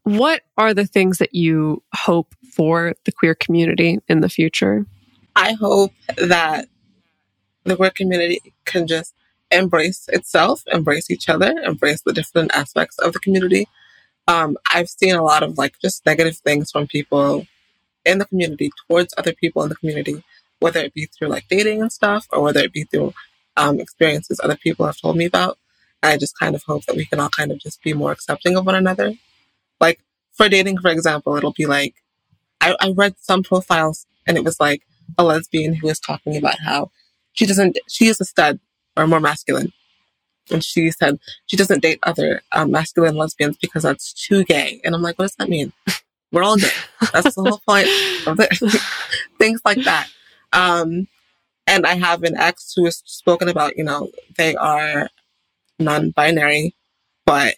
[0.03, 4.85] What are the things that you hope for the queer community in the future?
[5.35, 6.67] I hope that
[7.63, 9.13] the queer community can just
[9.51, 13.67] embrace itself, embrace each other, embrace the different aspects of the community.
[14.27, 17.45] Um, I've seen a lot of like just negative things from people
[18.05, 20.23] in the community towards other people in the community,
[20.59, 23.13] whether it be through like dating and stuff or whether it be through
[23.57, 25.57] um, experiences other people have told me about.
[26.01, 28.57] I just kind of hope that we can all kind of just be more accepting
[28.57, 29.13] of one another.
[29.79, 29.99] Like
[30.33, 31.95] for dating, for example, it'll be like,
[32.59, 34.83] I, I read some profiles and it was like
[35.17, 36.91] a lesbian who was talking about how
[37.33, 38.59] she doesn't, she is a stud
[38.97, 39.71] or more masculine.
[40.51, 44.81] And she said she doesn't date other um, masculine lesbians because that's too gay.
[44.83, 45.71] And I'm like, what does that mean?
[46.33, 46.67] We're all gay.
[47.13, 47.87] That's the whole point
[48.27, 48.81] of it.
[49.39, 50.09] Things like that.
[50.51, 51.07] Um,
[51.67, 55.09] and I have an ex who has spoken about, you know, they are
[55.77, 56.75] non-binary,
[57.25, 57.55] but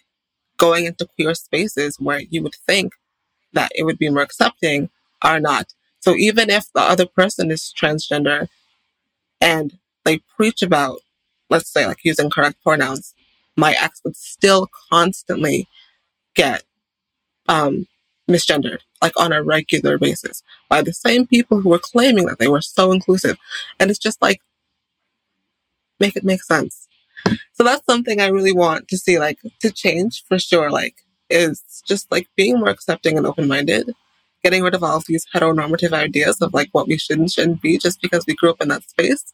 [0.58, 2.92] going into queer spaces where you would think
[3.54, 4.90] that it would be more accepting
[5.22, 5.72] are not.
[6.00, 8.48] So even if the other person is transgender
[9.40, 11.00] and they preach about,
[11.48, 13.14] let's say, like using correct pronouns,
[13.56, 15.66] my ex would still constantly
[16.34, 16.62] get
[17.48, 17.86] um,
[18.28, 22.48] misgendered, like on a regular basis, by the same people who were claiming that they
[22.48, 23.36] were so inclusive.
[23.78, 24.40] And it's just like,
[26.00, 26.88] make it make sense.
[27.54, 30.96] So that's something I really want to see, like, to change for sure, like,
[31.28, 33.92] is just like being more accepting and open minded
[34.46, 37.60] getting rid of all of these heteronormative ideas of like what we should and shouldn't
[37.60, 39.32] be just because we grew up in that space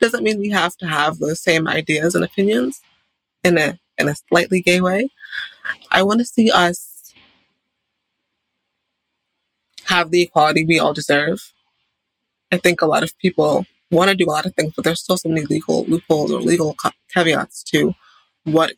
[0.00, 2.80] doesn't mean we have to have those same ideas and opinions
[3.42, 5.08] in a in a slightly gay way.
[5.90, 6.91] I want to see us
[9.86, 11.52] have the equality we all deserve.
[12.50, 15.00] I think a lot of people want to do a lot of things, but there's
[15.00, 16.76] still so many legal loopholes or legal
[17.12, 17.94] caveats to
[18.44, 18.72] what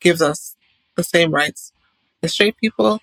[0.00, 0.56] gives us
[0.96, 1.72] the same rights
[2.22, 3.00] as straight people.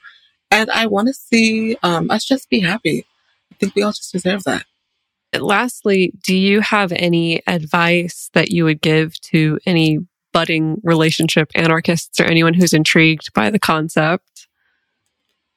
[0.49, 3.05] And I want to see um, us just be happy.
[3.51, 4.65] I think we all just deserve that.
[5.39, 9.99] Lastly, do you have any advice that you would give to any
[10.33, 14.40] budding relationship anarchists or anyone who's intrigued by the concept?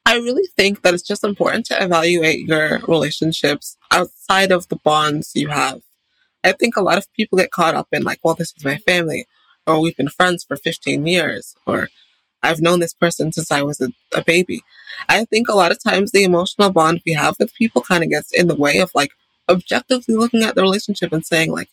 [0.05, 5.31] I really think that it's just important to evaluate your relationships outside of the bonds
[5.35, 5.81] you have.
[6.43, 8.77] I think a lot of people get caught up in like, well, this is my
[8.77, 9.25] family,
[9.65, 11.89] or we've been friends for 15 years, or
[12.43, 14.61] I've known this person since I was a, a baby.
[15.09, 18.11] I think a lot of times the emotional bond we have with people kind of
[18.11, 19.09] gets in the way of like
[19.49, 21.69] objectively looking at the relationship and saying like,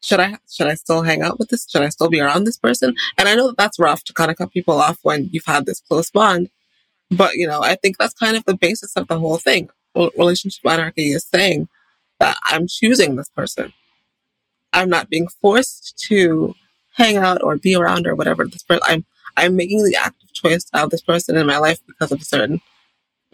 [0.00, 1.68] should I should I still hang out with this?
[1.68, 2.96] Should I still be around this person?
[3.18, 5.66] And I know that that's rough to kind of cut people off when you've had
[5.66, 6.48] this close bond.
[7.12, 9.68] But, you know, I think that's kind of the basis of the whole thing.
[9.94, 11.68] Relationship anarchy is saying
[12.18, 13.72] that I'm choosing this person.
[14.72, 16.54] I'm not being forced to
[16.96, 18.82] hang out or be around or whatever this person.
[18.86, 19.04] I'm
[19.36, 22.60] I'm making the active choice have this person in my life because of a certain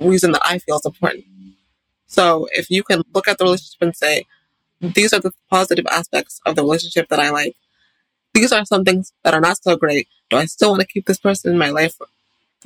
[0.00, 1.24] reason that I feel is important.
[2.06, 4.24] So if you can look at the relationship and say,
[4.80, 7.56] these are the positive aspects of the relationship that I like.
[8.32, 10.06] These are some things that are not so great.
[10.30, 11.96] Do I still want to keep this person in my life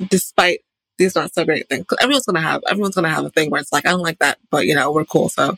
[0.09, 0.59] despite
[0.97, 1.85] these not so great things.
[2.01, 4.37] Everyone's gonna have everyone's gonna have a thing where it's like I don't like that,
[4.51, 5.29] but you know we're cool.
[5.29, 5.55] So,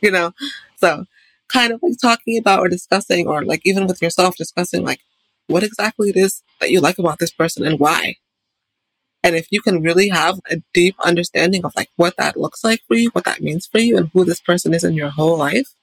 [0.00, 0.32] you know,
[0.76, 1.06] so
[1.48, 5.00] kind of like talking about or discussing or like even with yourself discussing like
[5.46, 8.16] what exactly it is that you like about this person and why.
[9.22, 12.80] And if you can really have a deep understanding of like what that looks like
[12.86, 15.38] for you, what that means for you, and who this person is in your whole
[15.38, 15.74] life,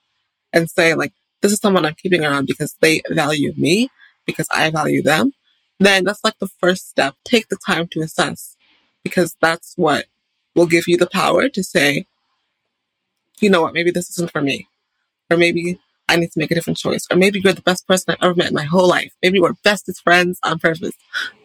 [0.52, 3.88] and say like this is someone I'm keeping around because they value me,
[4.26, 5.32] because I value them,
[5.80, 7.16] then that's like the first step.
[7.24, 8.56] Take the time to assess
[9.02, 10.06] because that's what
[10.54, 12.06] will give you the power to say,
[13.40, 14.68] you know what, maybe this isn't for me.
[15.30, 15.78] Or maybe
[16.08, 17.06] I need to make a different choice.
[17.10, 19.12] Or maybe you're the best person I've ever met in my whole life.
[19.22, 20.94] Maybe we're bestest friends on purpose.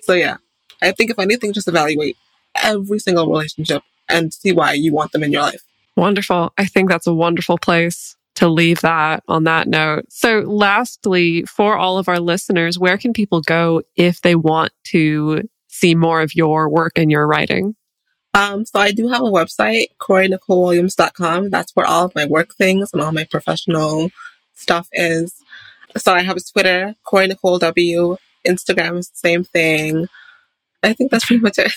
[0.01, 0.37] So yeah,
[0.81, 2.17] I think if anything, just evaluate
[2.55, 5.63] every single relationship and see why you want them in your life.
[5.95, 6.53] Wonderful.
[6.57, 10.05] I think that's a wonderful place to leave that on that note.
[10.09, 15.49] So lastly, for all of our listeners, where can people go if they want to
[15.77, 17.75] see more of your work and your writing?
[18.33, 21.49] Um, so I do have a website, CoreyNicoleWilliams.com.
[21.49, 24.09] That's where all of my work things and all my professional
[24.53, 25.33] stuff is.
[25.97, 28.17] So I have a Twitter, Corey Nicole W.
[28.47, 30.07] Instagram is the same thing.
[30.83, 31.71] I think that's pretty much it.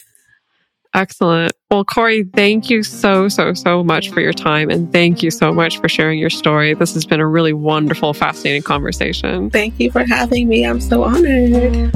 [0.92, 1.52] Excellent.
[1.70, 4.70] Well, Corey, thank you so, so, so much for your time.
[4.70, 6.74] And thank you so much for sharing your story.
[6.74, 9.50] This has been a really wonderful, fascinating conversation.
[9.50, 10.66] Thank you for having me.
[10.66, 11.94] I'm so honored.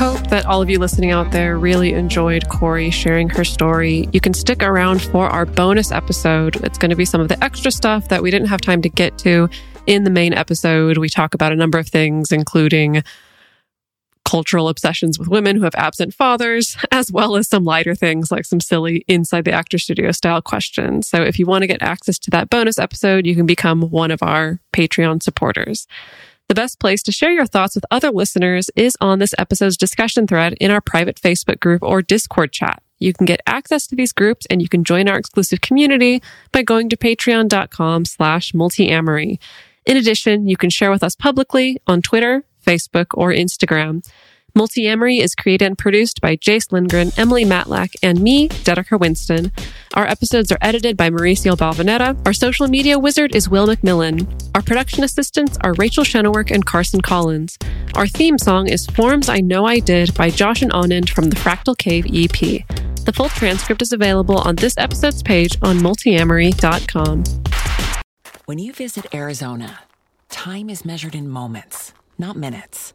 [0.00, 4.08] Hope that all of you listening out there really enjoyed Corey sharing her story.
[4.14, 6.56] You can stick around for our bonus episode.
[6.64, 8.88] It's going to be some of the extra stuff that we didn't have time to
[8.88, 9.50] get to
[9.86, 10.96] in the main episode.
[10.96, 13.02] We talk about a number of things, including
[14.24, 18.46] cultural obsessions with women who have absent fathers, as well as some lighter things like
[18.46, 21.08] some silly inside the actor studio style questions.
[21.08, 24.10] So if you want to get access to that bonus episode, you can become one
[24.10, 25.86] of our Patreon supporters.
[26.50, 30.26] The best place to share your thoughts with other listeners is on this episode's discussion
[30.26, 32.82] thread in our private Facebook group or Discord chat.
[32.98, 36.20] You can get access to these groups and you can join our exclusive community
[36.50, 39.38] by going to patreon.com slash multiamory.
[39.86, 44.04] In addition, you can share with us publicly on Twitter, Facebook, or Instagram.
[44.56, 49.52] Multiamory is created and produced by Jase Lindgren, Emily Matlack, and me, Dedeker Winston.
[49.94, 52.20] Our episodes are edited by Mauricio Balvanera.
[52.26, 54.26] Our social media wizard is Will McMillan.
[54.54, 57.58] Our production assistants are Rachel Shenowork and Carson Collins.
[57.94, 61.36] Our theme song is Forms I Know I Did by Josh and Anand from the
[61.36, 62.66] Fractal Cave EP.
[63.04, 67.24] The full transcript is available on this episode's page on multiamory.com.
[68.46, 69.80] When you visit Arizona,
[70.28, 72.94] time is measured in moments, not minutes